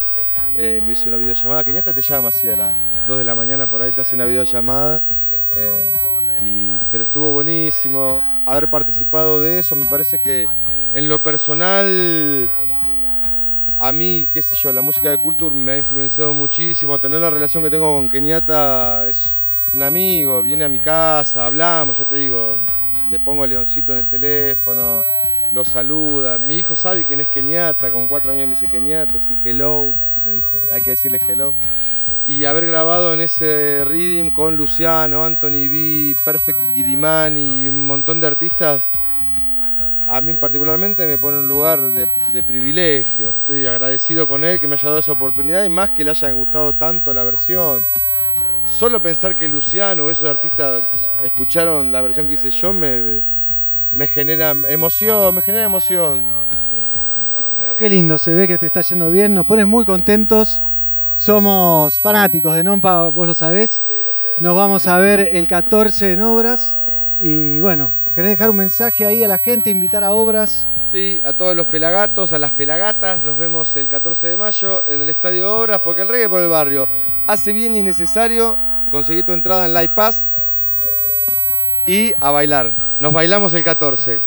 eh, 0.55 0.81
me 0.85 0.93
hizo 0.93 1.09
una 1.09 1.17
videollamada. 1.17 1.63
Kenyatta 1.63 1.93
te 1.93 2.01
llama 2.01 2.29
así 2.29 2.49
a 2.49 2.55
las 2.55 2.71
2 3.07 3.17
de 3.17 3.23
la 3.23 3.35
mañana, 3.35 3.65
por 3.65 3.81
ahí 3.81 3.91
te 3.91 4.01
hace 4.01 4.15
una 4.15 4.25
videollamada. 4.25 5.01
Eh, 5.55 5.91
pero 6.91 7.03
estuvo 7.03 7.31
buenísimo 7.31 8.19
haber 8.45 8.69
participado 8.69 9.41
de 9.41 9.59
eso. 9.59 9.75
Me 9.75 9.85
parece 9.85 10.19
que 10.19 10.45
en 10.93 11.07
lo 11.07 11.21
personal, 11.21 12.49
a 13.79 13.91
mí, 13.91 14.27
qué 14.31 14.41
sé 14.41 14.55
yo, 14.55 14.71
la 14.71 14.81
música 14.81 15.09
de 15.09 15.17
Culture 15.17 15.55
me 15.55 15.73
ha 15.73 15.77
influenciado 15.77 16.33
muchísimo. 16.33 16.99
Tener 16.99 17.19
la 17.21 17.29
relación 17.29 17.63
que 17.63 17.69
tengo 17.69 17.95
con 17.95 18.09
Kenyatta 18.09 19.07
es 19.09 19.25
un 19.73 19.81
amigo, 19.81 20.41
viene 20.41 20.65
a 20.65 20.69
mi 20.69 20.79
casa, 20.79 21.45
hablamos, 21.45 21.97
ya 21.97 22.05
te 22.05 22.15
digo, 22.15 22.55
le 23.09 23.19
pongo 23.19 23.43
a 23.43 23.47
Leoncito 23.47 23.93
en 23.93 23.99
el 23.99 24.07
teléfono 24.07 25.03
lo 25.53 25.63
saluda. 25.63 26.37
Mi 26.37 26.55
hijo 26.55 26.75
sabe 26.75 27.05
quién 27.05 27.21
es 27.21 27.27
Kenyatta, 27.27 27.91
con 27.91 28.07
cuatro 28.07 28.31
años 28.31 28.47
me 28.47 28.55
dice 28.55 28.67
Kenyatta, 28.67 29.19
así 29.19 29.37
hello, 29.43 29.83
me 30.25 30.33
dice, 30.33 30.71
hay 30.71 30.81
que 30.81 30.91
decirle 30.91 31.19
hello. 31.27 31.53
Y 32.25 32.45
haber 32.45 32.65
grabado 32.65 33.13
en 33.13 33.21
ese 33.21 33.85
reading 33.85 34.31
con 34.31 34.55
Luciano, 34.55 35.23
Anthony 35.23 35.67
B, 35.69 36.15
Perfect 36.25 36.59
Guidimani 36.73 37.63
y 37.63 37.67
un 37.67 37.85
montón 37.85 38.19
de 38.19 38.27
artistas, 38.27 38.89
a 40.09 40.21
mí 40.21 40.33
particularmente 40.33 41.05
me 41.05 41.17
pone 41.17 41.37
en 41.37 41.43
un 41.43 41.49
lugar 41.49 41.81
de, 41.81 42.07
de, 42.31 42.43
privilegio. 42.43 43.29
Estoy 43.29 43.65
agradecido 43.67 44.27
con 44.27 44.43
él 44.43 44.59
que 44.59 44.67
me 44.67 44.75
haya 44.75 44.85
dado 44.85 44.99
esa 44.99 45.11
oportunidad 45.11 45.63
y 45.65 45.69
más 45.69 45.91
que 45.91 46.03
le 46.03 46.11
haya 46.11 46.31
gustado 46.31 46.73
tanto 46.73 47.13
la 47.13 47.23
versión. 47.23 47.85
Solo 48.65 49.01
pensar 49.01 49.35
que 49.35 49.47
Luciano 49.47 50.05
o 50.05 50.09
esos 50.09 50.25
artistas 50.25 50.81
escucharon 51.23 51.91
la 51.91 52.01
versión 52.01 52.27
que 52.27 52.33
hice 52.33 52.49
yo 52.49 52.73
me, 52.73 53.21
me 53.97 54.07
genera 54.07 54.51
emoción, 54.67 55.35
me 55.35 55.41
genera 55.41 55.65
emoción. 55.65 56.23
Bueno, 57.57 57.75
qué 57.77 57.89
lindo, 57.89 58.17
se 58.17 58.33
ve 58.33 58.47
que 58.47 58.57
te 58.57 58.67
está 58.67 58.81
yendo 58.81 59.09
bien, 59.09 59.33
nos 59.33 59.45
pones 59.45 59.67
muy 59.67 59.85
contentos. 59.85 60.61
Somos 61.17 61.99
fanáticos 61.99 62.55
de 62.55 62.63
Nompa, 62.63 63.09
vos 63.09 63.27
lo 63.27 63.33
sabés. 63.33 63.83
Sí, 63.85 64.03
lo 64.03 64.11
sé. 64.11 64.41
Nos 64.41 64.55
vamos 64.55 64.87
a 64.87 64.97
ver 64.97 65.29
el 65.31 65.47
14 65.47 66.13
en 66.13 66.21
Obras. 66.23 66.75
Y 67.21 67.59
bueno, 67.61 67.91
¿querés 68.15 68.31
dejar 68.31 68.49
un 68.49 68.57
mensaje 68.57 69.05
ahí 69.05 69.23
a 69.23 69.27
la 69.27 69.37
gente, 69.37 69.69
invitar 69.69 70.03
a 70.03 70.11
Obras? 70.11 70.67
Sí, 70.91 71.21
a 71.23 71.33
todos 71.33 71.55
los 71.55 71.67
pelagatos, 71.67 72.33
a 72.33 72.39
las 72.39 72.51
pelagatas, 72.51 73.23
nos 73.23 73.37
vemos 73.37 73.75
el 73.75 73.87
14 73.87 74.27
de 74.27 74.37
mayo 74.37 74.83
en 74.87 75.01
el 75.01 75.09
Estadio 75.09 75.55
Obras, 75.55 75.79
porque 75.79 76.01
el 76.01 76.07
reggae 76.07 76.29
por 76.29 76.41
el 76.41 76.49
barrio 76.49 76.87
hace 77.25 77.53
bien 77.53 77.75
y 77.75 77.79
es 77.79 77.85
necesario. 77.85 78.55
Conseguir 78.91 79.23
tu 79.23 79.33
entrada 79.33 79.65
en 79.65 79.73
Live 79.73 79.89
Pass 79.95 80.23
y 81.85 82.13
a 82.19 82.31
bailar. 82.31 82.71
Nos 82.99 83.13
bailamos 83.13 83.53
el 83.53 83.63
14. 83.63 84.19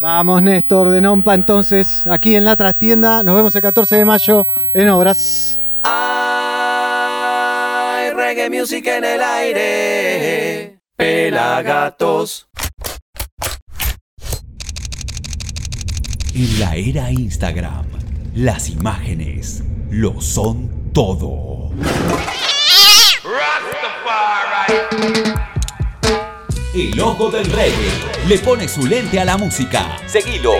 Vamos, 0.00 0.42
Néstor 0.42 0.90
de 0.90 1.00
Nompa, 1.00 1.34
entonces, 1.34 2.06
aquí 2.06 2.36
en 2.36 2.44
la 2.44 2.56
trastienda. 2.56 3.22
Nos 3.22 3.34
vemos 3.36 3.54
el 3.54 3.62
14 3.62 3.96
de 3.96 4.04
mayo 4.04 4.46
en 4.74 4.88
Obras. 4.90 5.58
Hay 5.82 6.10
reggae 8.10 8.50
music 8.50 8.86
en 8.86 9.04
el 9.04 9.22
aire. 9.22 10.78
Pelagatos. 10.96 12.48
En 16.34 16.60
la 16.60 16.74
era 16.74 17.10
Instagram, 17.12 17.86
las 18.34 18.68
imágenes 18.68 19.62
lo 19.90 20.20
son 20.20 20.90
todo. 20.92 21.70
El 26.76 27.00
ojo 27.00 27.30
del 27.30 27.44
reggae 27.52 28.26
le 28.26 28.36
pone 28.40 28.66
su 28.66 28.84
lente 28.84 29.20
a 29.20 29.24
la 29.24 29.36
música. 29.36 29.96
Seguilo. 30.08 30.54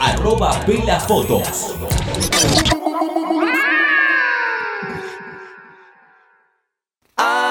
Arroba 0.00 0.58
Pela 0.64 0.98
Fotos. 0.98 1.74
Hay 7.16 7.44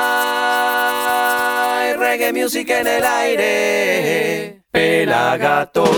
reggae 1.93 2.33
music 2.33 2.67
en 2.71 2.87
el 2.87 3.05
aire. 3.05 4.63
Pelagatos. 4.71 5.95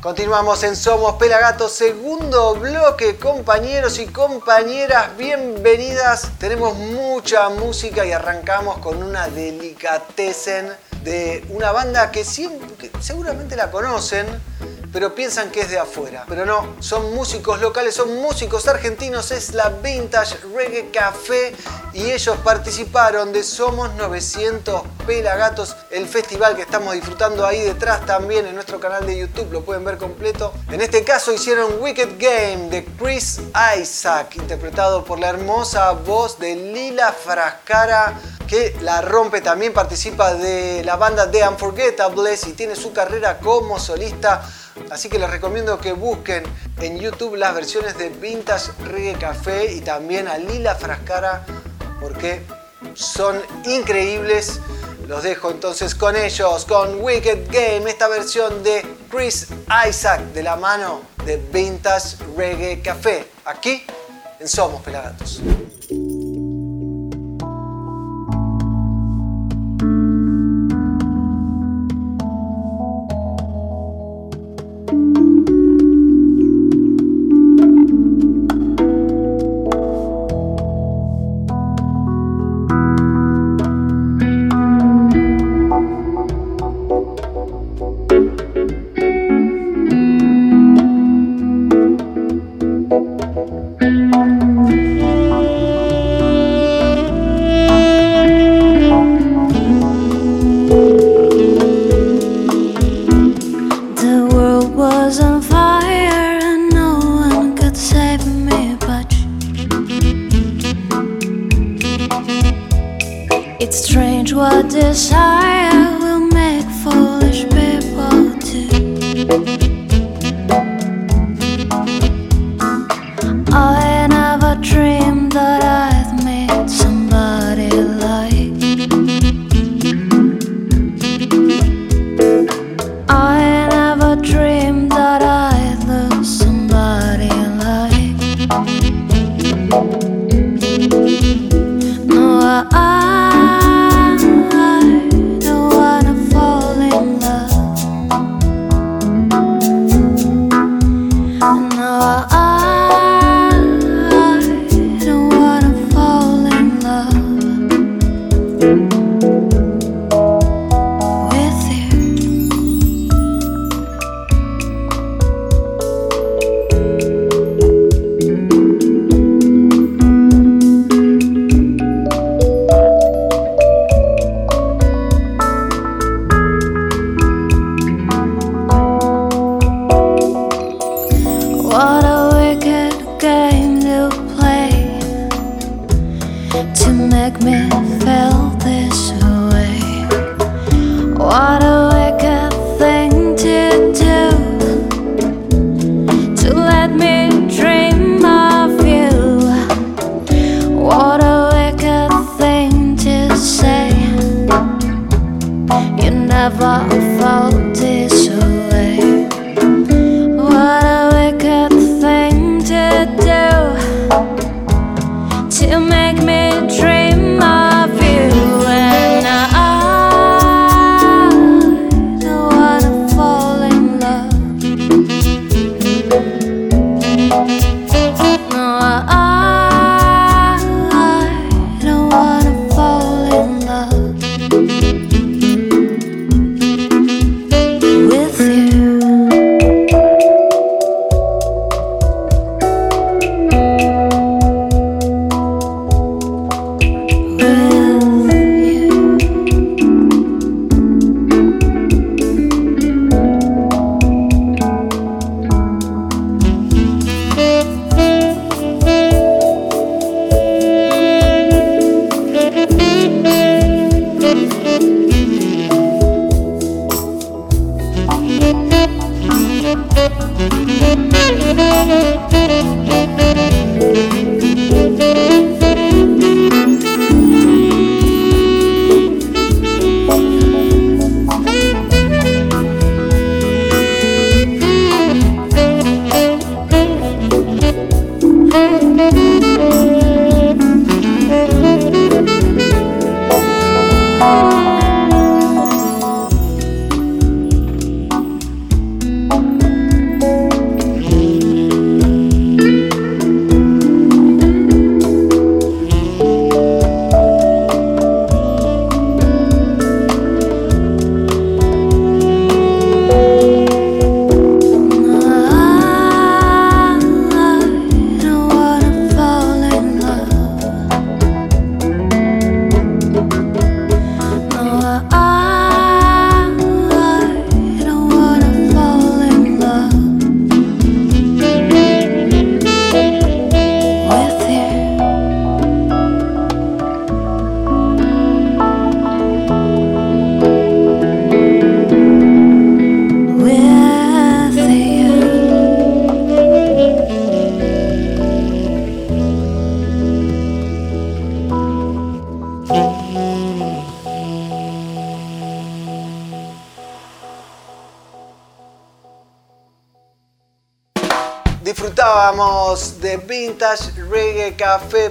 Continuamos 0.00 0.62
en 0.62 0.74
Somos 0.74 1.16
Pelagatos, 1.16 1.72
segundo 1.72 2.54
bloque, 2.54 3.16
compañeros 3.16 3.98
y 3.98 4.06
compañeras, 4.06 5.14
bienvenidas. 5.18 6.30
Tenemos 6.38 6.74
mucha 6.78 7.50
música 7.50 8.06
y 8.06 8.12
arrancamos 8.12 8.78
con 8.78 9.02
una 9.02 9.28
delicatessen 9.28 10.72
de 11.04 11.44
una 11.50 11.72
banda 11.72 12.10
que, 12.10 12.24
siempre, 12.24 12.90
seguramente 13.00 13.56
la 13.56 13.70
conocen, 13.70 14.26
pero 14.92 15.14
piensan 15.14 15.50
que 15.50 15.60
es 15.60 15.70
de 15.70 15.78
afuera. 15.78 16.24
Pero 16.28 16.46
no, 16.46 16.76
son 16.80 17.14
músicos 17.14 17.60
locales, 17.60 17.94
son 17.94 18.14
músicos 18.16 18.68
argentinos, 18.68 19.30
es 19.30 19.54
la 19.54 19.68
Vintage 19.68 20.36
Reggae 20.54 20.90
Café 20.90 21.54
y 21.92 22.10
ellos 22.10 22.36
participaron 22.44 23.32
de 23.32 23.42
Somos 23.42 23.94
900 23.94 24.82
Pelagatos, 25.06 25.76
el 25.90 26.06
festival 26.06 26.54
que 26.54 26.62
estamos 26.62 26.94
disfrutando 26.94 27.46
ahí 27.46 27.60
detrás 27.60 28.04
también 28.04 28.46
en 28.46 28.54
nuestro 28.54 28.78
canal 28.78 29.06
de 29.06 29.18
YouTube, 29.18 29.52
lo 29.52 29.62
pueden 29.62 29.84
ver 29.84 29.96
completo. 29.96 30.52
En 30.70 30.80
este 30.80 31.04
caso 31.04 31.32
hicieron 31.32 31.80
Wicked 31.80 32.18
Game 32.18 32.68
de 32.68 32.84
Chris 32.98 33.40
Isaac, 33.80 34.36
interpretado 34.36 35.04
por 35.04 35.18
la 35.18 35.30
hermosa 35.30 35.92
voz 35.92 36.38
de 36.38 36.54
Lila 36.56 37.12
Frascara 37.12 38.18
que 38.48 38.74
la 38.80 39.02
rompe, 39.02 39.42
también 39.42 39.74
participa 39.74 40.32
de 40.34 40.82
la 40.82 40.96
banda 40.96 41.30
The 41.30 41.46
Unforgettables 41.46 42.46
y 42.46 42.54
tiene 42.54 42.74
su 42.74 42.92
carrera 42.94 43.38
como 43.38 43.78
solista. 43.78 44.42
Así 44.90 45.08
que 45.08 45.18
les 45.18 45.30
recomiendo 45.30 45.78
que 45.78 45.92
busquen 45.92 46.44
en 46.80 46.98
YouTube 46.98 47.36
las 47.36 47.54
versiones 47.54 47.96
de 47.98 48.08
Vintage 48.08 48.72
Reggae 48.84 49.18
Café 49.18 49.72
y 49.72 49.80
también 49.80 50.28
a 50.28 50.38
Lila 50.38 50.74
Frascara 50.74 51.44
porque 52.00 52.42
son 52.94 53.40
increíbles. 53.64 54.60
Los 55.06 55.22
dejo 55.22 55.50
entonces 55.50 55.94
con 55.94 56.16
ellos, 56.16 56.64
con 56.66 57.02
Wicked 57.02 57.46
Game, 57.50 57.90
esta 57.90 58.08
versión 58.08 58.62
de 58.62 58.84
Chris 59.10 59.48
Isaac 59.88 60.20
de 60.32 60.42
la 60.42 60.56
mano 60.56 61.02
de 61.24 61.36
Vintage 61.36 62.16
Reggae 62.36 62.82
Café, 62.82 63.26
aquí 63.44 63.84
en 64.38 64.48
Somos 64.48 64.82
Pelagatos. 64.82 65.40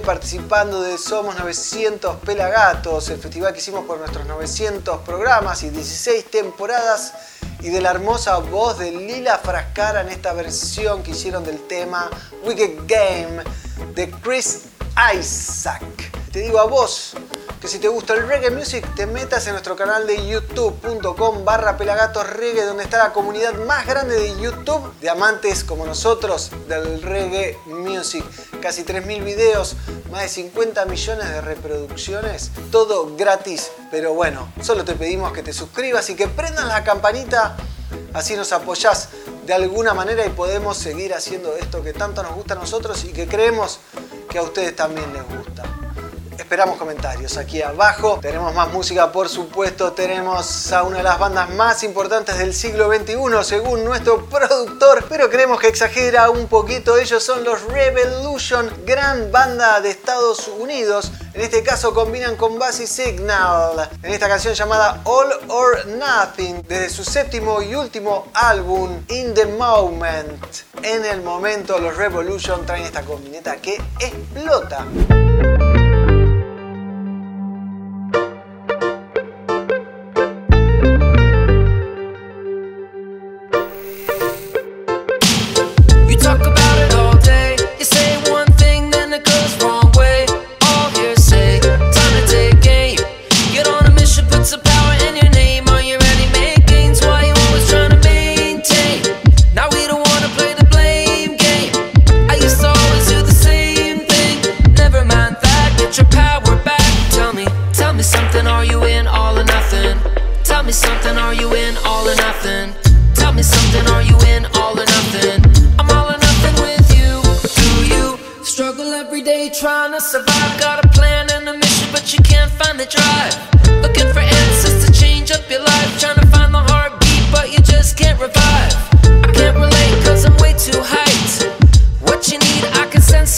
Participando 0.04 0.80
de 0.82 0.96
Somos 0.96 1.36
900 1.36 2.18
Pelagatos, 2.18 3.08
el 3.08 3.18
festival 3.18 3.52
que 3.52 3.58
hicimos 3.58 3.84
por 3.86 3.98
nuestros 3.98 4.24
900 4.24 5.00
programas 5.00 5.64
y 5.64 5.70
16 5.70 6.30
temporadas 6.30 7.12
y 7.60 7.70
de 7.70 7.80
la 7.80 7.90
hermosa 7.90 8.38
voz 8.38 8.78
de 8.78 8.92
Lila 8.92 9.36
Frascara 9.38 10.02
en 10.02 10.10
esta 10.10 10.32
versión 10.32 11.02
que 11.02 11.10
hicieron 11.10 11.42
del 11.42 11.66
tema 11.66 12.08
Wicked 12.44 12.82
Game 12.86 13.42
de 13.96 14.08
Chris 14.22 14.66
Isaac. 15.18 15.82
Te 16.30 16.38
digo 16.38 16.60
a 16.60 16.66
vos 16.66 16.97
si 17.68 17.78
te 17.78 17.88
gusta 17.88 18.14
el 18.14 18.26
reggae 18.26 18.50
music 18.50 18.82
te 18.94 19.06
metas 19.06 19.46
en 19.46 19.52
nuestro 19.52 19.76
canal 19.76 20.06
de 20.06 20.26
youtube.com 20.26 21.44
barra 21.44 21.76
pelagatos 21.76 22.26
reggae 22.30 22.64
donde 22.64 22.84
está 22.84 22.96
la 22.96 23.12
comunidad 23.12 23.52
más 23.66 23.86
grande 23.86 24.18
de 24.18 24.40
YouTube 24.40 24.90
de 25.02 25.10
amantes 25.10 25.64
como 25.64 25.84
nosotros 25.84 26.50
del 26.66 27.02
reggae 27.02 27.58
music. 27.66 28.24
Casi 28.62 28.84
3.000 28.84 29.22
videos, 29.22 29.76
más 30.10 30.22
de 30.22 30.28
50 30.30 30.86
millones 30.86 31.28
de 31.28 31.40
reproducciones, 31.42 32.52
todo 32.70 33.14
gratis. 33.16 33.70
Pero 33.90 34.14
bueno, 34.14 34.50
solo 34.62 34.86
te 34.86 34.94
pedimos 34.94 35.32
que 35.32 35.42
te 35.42 35.52
suscribas 35.52 36.08
y 36.08 36.14
que 36.14 36.26
prendas 36.26 36.64
la 36.66 36.84
campanita, 36.84 37.54
así 38.14 38.34
nos 38.34 38.50
apoyás 38.52 39.10
de 39.44 39.52
alguna 39.52 39.92
manera 39.92 40.24
y 40.24 40.30
podemos 40.30 40.78
seguir 40.78 41.12
haciendo 41.12 41.54
esto 41.54 41.82
que 41.82 41.92
tanto 41.92 42.22
nos 42.22 42.34
gusta 42.34 42.54
a 42.54 42.56
nosotros 42.56 43.04
y 43.04 43.12
que 43.12 43.28
creemos 43.28 43.78
que 44.30 44.38
a 44.38 44.42
ustedes 44.42 44.74
también 44.74 45.12
les 45.12 45.22
gusta. 45.22 45.47
Esperamos 46.38 46.78
comentarios 46.78 47.36
aquí 47.36 47.62
abajo. 47.62 48.20
Tenemos 48.22 48.54
más 48.54 48.72
música, 48.72 49.10
por 49.10 49.28
supuesto. 49.28 49.92
Tenemos 49.92 50.72
a 50.72 50.84
una 50.84 50.98
de 50.98 51.02
las 51.02 51.18
bandas 51.18 51.50
más 51.50 51.82
importantes 51.82 52.38
del 52.38 52.54
siglo 52.54 52.88
XXI, 52.88 53.42
según 53.42 53.84
nuestro 53.84 54.24
productor, 54.26 55.04
pero 55.08 55.28
creemos 55.28 55.58
que 55.58 55.66
exagera 55.66 56.30
un 56.30 56.46
poquito. 56.46 56.96
Ellos 56.96 57.24
son 57.24 57.42
los 57.42 57.64
Revolution, 57.64 58.72
gran 58.86 59.32
banda 59.32 59.80
de 59.80 59.90
Estados 59.90 60.46
Unidos. 60.46 61.10
En 61.34 61.40
este 61.40 61.64
caso 61.64 61.92
combinan 61.92 62.36
con 62.36 62.56
Bassy 62.56 62.86
Signal 62.86 63.90
en 64.00 64.12
esta 64.12 64.28
canción 64.28 64.54
llamada 64.54 65.00
All 65.04 65.28
or 65.48 65.86
Nothing, 65.86 66.62
desde 66.68 66.88
su 66.88 67.04
séptimo 67.04 67.60
y 67.62 67.74
último 67.74 68.28
álbum, 68.32 69.02
In 69.08 69.34
the 69.34 69.46
Moment. 69.46 70.44
En 70.82 71.04
el 71.04 71.20
momento, 71.20 71.78
los 71.78 71.96
Revolution 71.96 72.64
traen 72.64 72.84
esta 72.84 73.02
combineta 73.02 73.56
que 73.56 73.74
explota. 73.98 74.86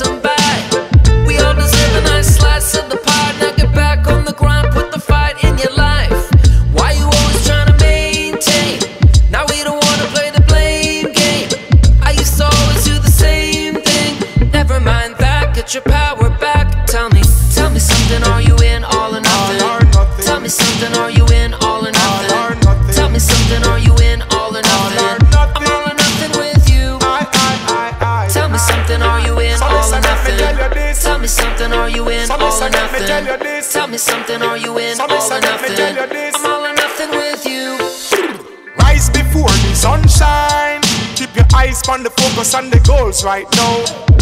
Somebody. 0.02 0.29
Focus 42.50 42.54
on 42.54 42.70
the 42.70 42.80
goals 42.86 43.24
right 43.24 43.46
now. 43.56 43.76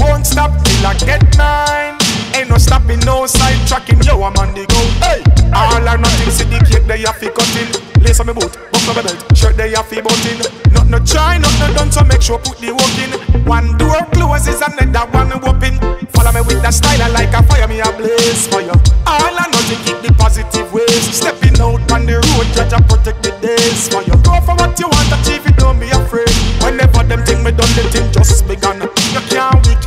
Won't 0.05 0.27
stop 0.27 0.51
till 0.65 0.87
I 0.87 0.95
get 0.99 1.23
mine. 1.37 1.99
Ain't 2.35 2.51
no 2.51 2.59
stopping, 2.59 3.01
no 3.01 3.25
sidetracking. 3.25 4.05
Yo, 4.05 4.23
I'm 4.23 4.37
on 4.37 4.55
the 4.55 4.67
go. 4.67 4.81
Hey, 5.03 5.23
all 5.55 5.83
or 5.83 5.99
nothing. 5.99 6.31
See 6.31 6.45
the 6.45 6.59
cake 6.65 6.87
they 6.87 6.99
have 7.03 7.19
to 7.21 7.31
cut 7.31 7.49
in. 7.57 7.69
Lace 8.03 8.21
on 8.21 8.27
my 8.27 8.33
boot, 8.33 8.53
buckle 8.73 8.95
my 8.95 9.03
belt, 9.03 9.19
shirt 9.37 9.57
they 9.57 9.71
have 9.75 9.89
to 9.91 10.03
button. 10.03 10.39
Not 10.73 10.87
no 10.87 10.99
try, 11.01 11.39
not 11.39 11.53
no 11.59 11.75
done, 11.75 11.91
so 11.91 12.05
make 12.05 12.23
sure 12.23 12.39
put 12.39 12.59
the 12.59 12.71
work 12.71 12.99
in. 13.03 13.11
One 13.45 13.77
door 13.77 14.07
closes, 14.15 14.63
another 14.63 15.11
one 15.11 15.33
open. 15.33 15.79
Follow 16.15 16.33
me 16.33 16.41
with 16.47 16.63
that 16.63 16.75
style, 16.75 17.03
I 17.03 17.09
like 17.11 17.35
a 17.35 17.43
fire, 17.43 17.67
me 17.67 17.81
a 17.81 17.91
blaze 17.99 18.47
fire. 18.47 18.71
All 19.03 19.35
or 19.35 19.49
nothing, 19.51 19.83
keep 19.83 19.99
the 20.05 20.15
positive 20.15 20.71
ways. 20.73 21.11
Stepping 21.11 21.59
out 21.59 21.83
on 21.91 22.07
the 22.07 22.23
road, 22.23 22.47
judge 22.55 22.73
and 22.73 22.87
protect 22.87 23.23
the 23.27 23.35
days 23.43 23.91
for 23.91 24.03
you. 24.07 24.15
Go 24.23 24.39
for 24.47 24.55
what 24.55 24.79
you 24.79 24.87
want, 24.87 25.11
achieve 25.11 25.43
it, 25.43 25.58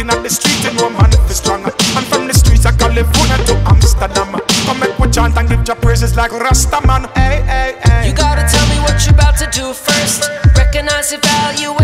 can't 0.03 0.13
weaken 0.13 0.23
the 0.23 0.29
street, 0.29 0.65
and 0.65 0.77
no 0.77 0.89
man 0.89 1.11
is 1.29 1.37
strong. 1.37 1.63
And 1.63 2.05
from 2.07 2.27
the 2.27 2.33
streets 2.33 2.65
of 2.65 2.77
California 2.77 3.37
to 3.45 3.53
Amsterdam, 3.69 4.39
come 4.65 4.79
make 4.79 4.97
we 4.99 5.09
chant 5.09 5.37
and 5.37 5.49
give 5.49 5.67
your 5.67 5.75
praises 5.77 6.15
like 6.15 6.31
Rastaman. 6.31 7.05
Hey, 7.15 7.41
hey, 7.43 7.77
hey. 7.83 8.07
You 8.07 8.13
gotta 8.13 8.45
tell 8.47 8.67
me 8.69 8.79
what 8.81 9.03
you're 9.05 9.13
about 9.13 9.37
to 9.37 9.47
do 9.51 9.73
first. 9.73 10.29
Recognize 10.57 11.11
your 11.11 11.21
value 11.21 11.80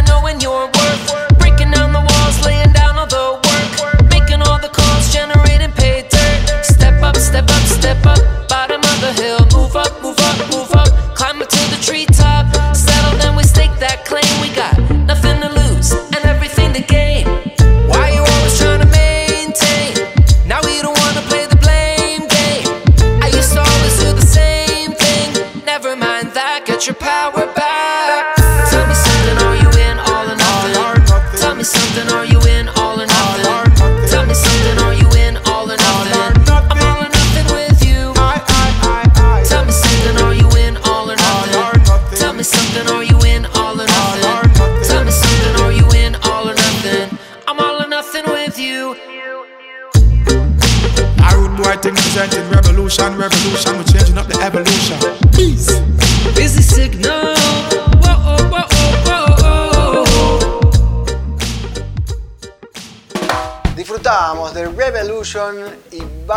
back. 27.57 27.96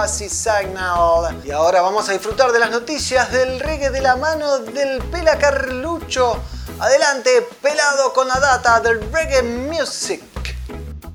Bassy 0.01 0.31
Signal. 0.31 1.43
Y 1.45 1.51
ahora 1.51 1.83
vamos 1.83 2.09
a 2.09 2.13
disfrutar 2.13 2.53
de 2.53 2.59
las 2.59 2.71
noticias 2.71 3.31
del 3.31 3.61
reggae 3.61 3.91
de 3.91 4.01
la 4.01 4.17
mano 4.17 4.61
del 4.61 5.03
Pela 5.03 5.37
Carlucho. 5.37 6.43
Adelante, 6.79 7.47
pelado 7.61 8.15
con 8.15 8.27
la 8.27 8.41
data 8.41 8.81
del 8.81 9.13
reggae 9.13 9.43
music. 9.43 10.23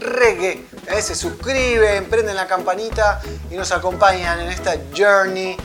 reggae. 0.00 0.66
Eh, 0.88 1.02
se 1.02 1.14
suscriben, 1.14 2.06
prenden 2.06 2.34
la 2.34 2.48
campanita 2.48 3.20
y 3.48 3.54
nos 3.54 3.70
acompañan 3.70 4.40
en 4.40 4.48
esta 4.48 4.74
journey 4.96 5.56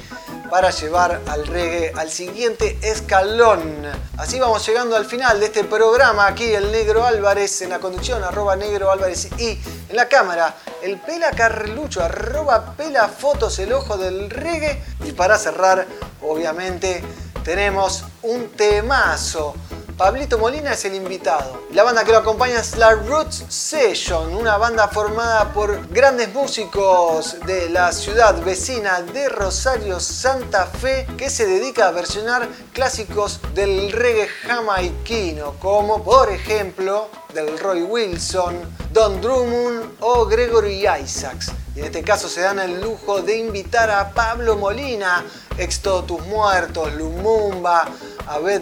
para 0.50 0.72
llevar 0.72 1.22
al 1.28 1.48
reggae 1.48 1.94
al 1.96 2.10
siguiente 2.10 2.78
escalón. 2.82 3.86
Así 4.18 4.40
vamos 4.40 4.66
llegando 4.68 4.96
al 4.96 5.06
final 5.06 5.40
de 5.40 5.48
este 5.48 5.64
programa. 5.64 6.28
Aquí 6.28 6.46
el 6.54 6.72
Negro 6.72 7.06
Álvarez 7.06 7.62
en 7.62 7.70
la 7.70 7.80
conducción, 7.80 8.24
arroba 8.24 8.56
Negro 8.56 8.92
Álvarez 8.92 9.30
y 9.38 9.60
en 9.90 9.96
la 9.96 10.08
cámara 10.08 10.56
el 10.82 11.00
Pela 11.00 11.32
Carlucho, 11.32 12.04
arroba 12.04 12.74
Pela 12.76 13.08
Fotos, 13.08 13.60
el 13.60 13.74
ojo 13.74 13.98
del 13.98 14.30
reggae. 14.30 14.82
Y 15.06 15.12
para 15.12 15.38
cerrar, 15.38 15.86
obviamente, 16.22 17.04
tenemos 17.44 18.06
un 18.24 18.50
temazo 18.50 19.56
Pablito 20.00 20.38
Molina 20.38 20.72
es 20.72 20.86
el 20.86 20.96
invitado. 20.96 21.66
La 21.74 21.84
banda 21.84 22.06
que 22.06 22.14
lo 22.14 22.20
acompaña 22.20 22.62
es 22.62 22.78
la 22.78 22.92
Roots 22.92 23.44
Session, 23.50 24.34
una 24.34 24.56
banda 24.56 24.88
formada 24.88 25.52
por 25.52 25.90
grandes 25.90 26.34
músicos 26.34 27.36
de 27.46 27.70
la 27.70 27.92
ciudad 27.92 28.42
vecina 28.42 29.02
de 29.02 29.28
Rosario, 29.28 30.00
Santa 30.00 30.68
Fe, 30.68 31.06
que 31.18 31.30
se 31.30 31.46
dedica 31.46 31.90
a 31.90 31.92
versionar 31.92 32.48
clásicos 32.72 33.42
del 33.54 33.92
reggae 33.92 34.30
jamaiquino, 34.30 35.56
como 35.60 36.02
por 36.02 36.32
ejemplo 36.32 37.10
del 37.34 37.60
Roy 37.60 37.82
Wilson, 37.82 38.56
Don 38.94 39.20
Drummond 39.20 39.98
o 40.00 40.26
Gregory 40.28 40.88
Isaacs. 41.04 41.52
Y 41.76 41.80
en 41.80 41.86
este 41.86 42.04
caso 42.04 42.28
se 42.28 42.42
dan 42.42 42.60
el 42.60 42.82
lujo 42.82 43.22
de 43.22 43.38
invitar 43.38 43.90
a 43.90 44.12
Pablo 44.12 44.58
Molina, 44.58 45.24
ex 45.58 45.80
Tus 45.82 46.22
Muertos, 46.28 46.94
Lumumba, 46.94 47.88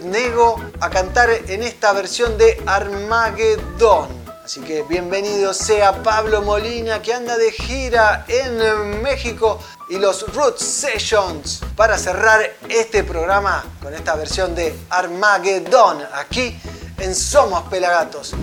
Nego 0.03 0.61
a 0.79 0.89
cantar 0.89 1.29
en 1.47 1.63
esta 1.63 1.93
versión 1.93 2.37
de 2.37 2.61
Armageddon. 2.65 4.07
Así 4.43 4.61
que 4.61 4.83
bienvenido 4.83 5.53
sea 5.53 6.01
Pablo 6.03 6.41
Molina 6.41 7.01
que 7.01 7.13
anda 7.13 7.37
de 7.37 7.51
gira 7.51 8.25
en 8.29 9.01
México 9.01 9.59
y 9.89 9.97
los 9.97 10.33
Roots 10.33 10.63
Sessions 10.63 11.61
para 11.75 11.97
cerrar 11.97 12.55
este 12.69 13.03
programa 13.03 13.65
con 13.81 13.93
esta 13.93 14.15
versión 14.15 14.55
de 14.55 14.73
Armageddon 14.89 16.01
aquí 16.13 16.57
en 16.97 17.13
Somos 17.13 17.63
Pelagatos. 17.63 18.35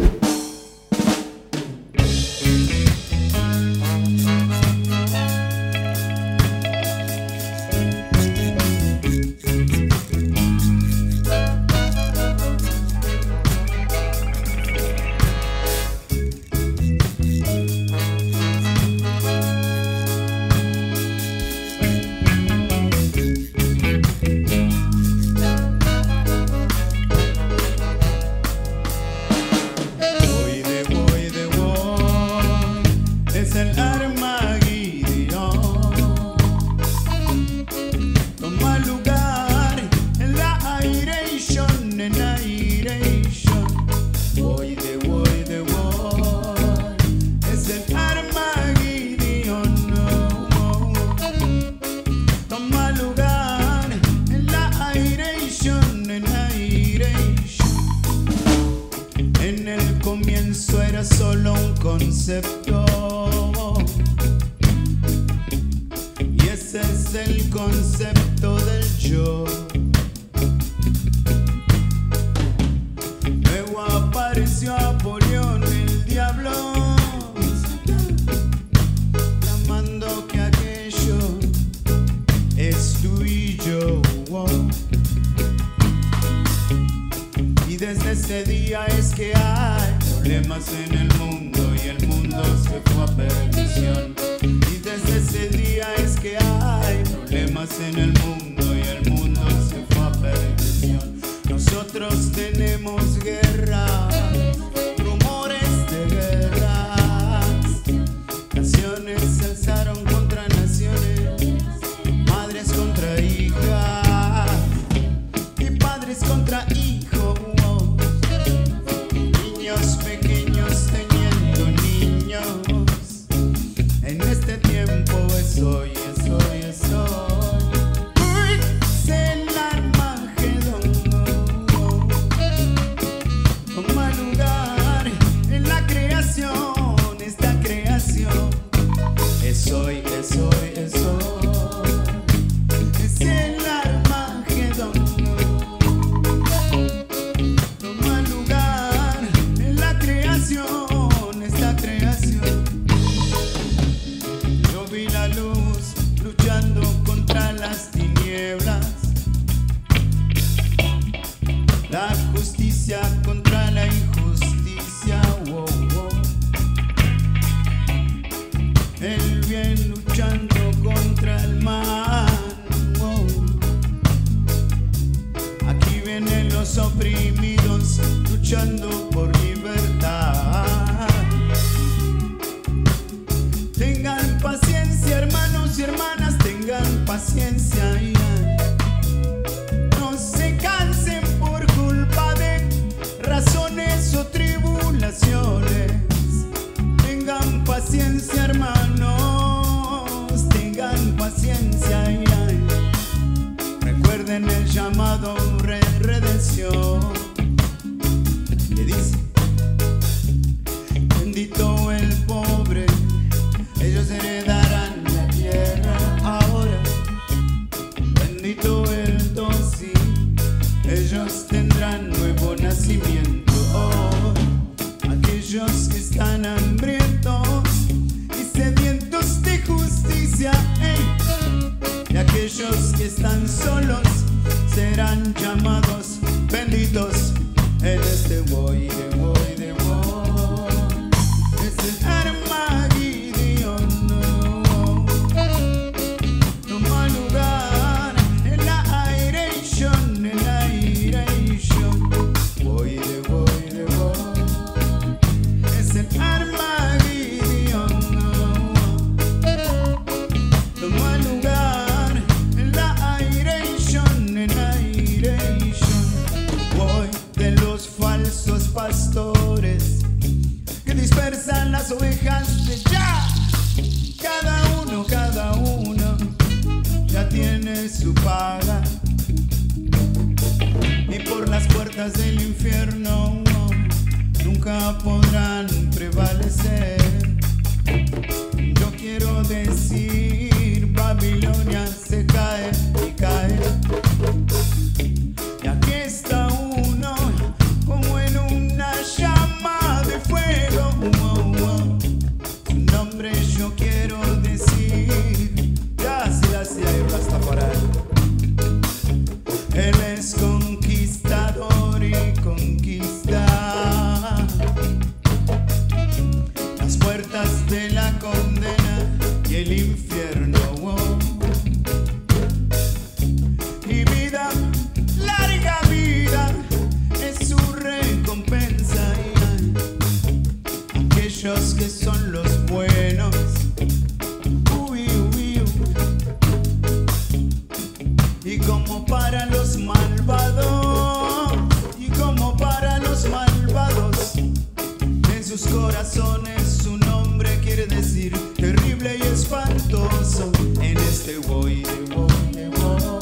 sus 345.57 345.71
corazones 345.71 346.81
su 346.83 346.97
nombre 346.99 347.49
quiere 347.63 347.87
decir 347.87 348.33
terrible 348.57 349.17
y 349.19 349.23
espantoso. 349.23 350.51
En 350.81 350.97
este 350.99 351.39
voy, 351.47 351.85
voy, 352.09 352.71
voy 352.77 353.21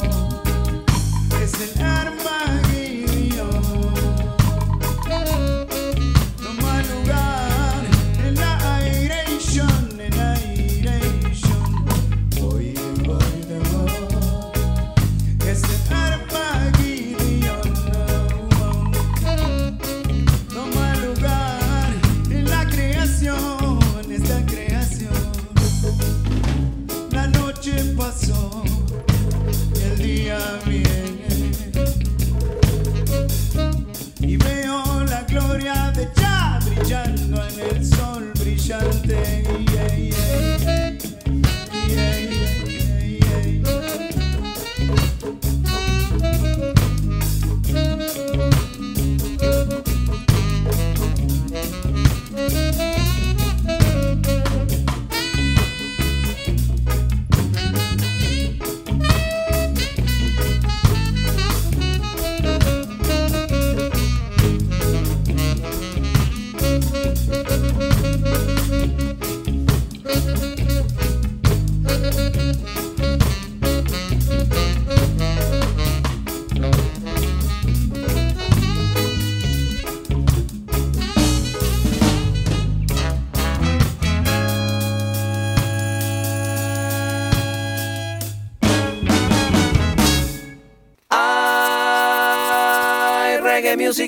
es 1.43 1.53
el 1.61 1.81
arma. 1.81 2.52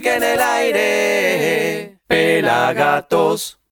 música 0.06 0.16
en 0.16 0.24
el 0.24 0.39
aire. 0.39 1.97
Pelagat. 2.08 3.05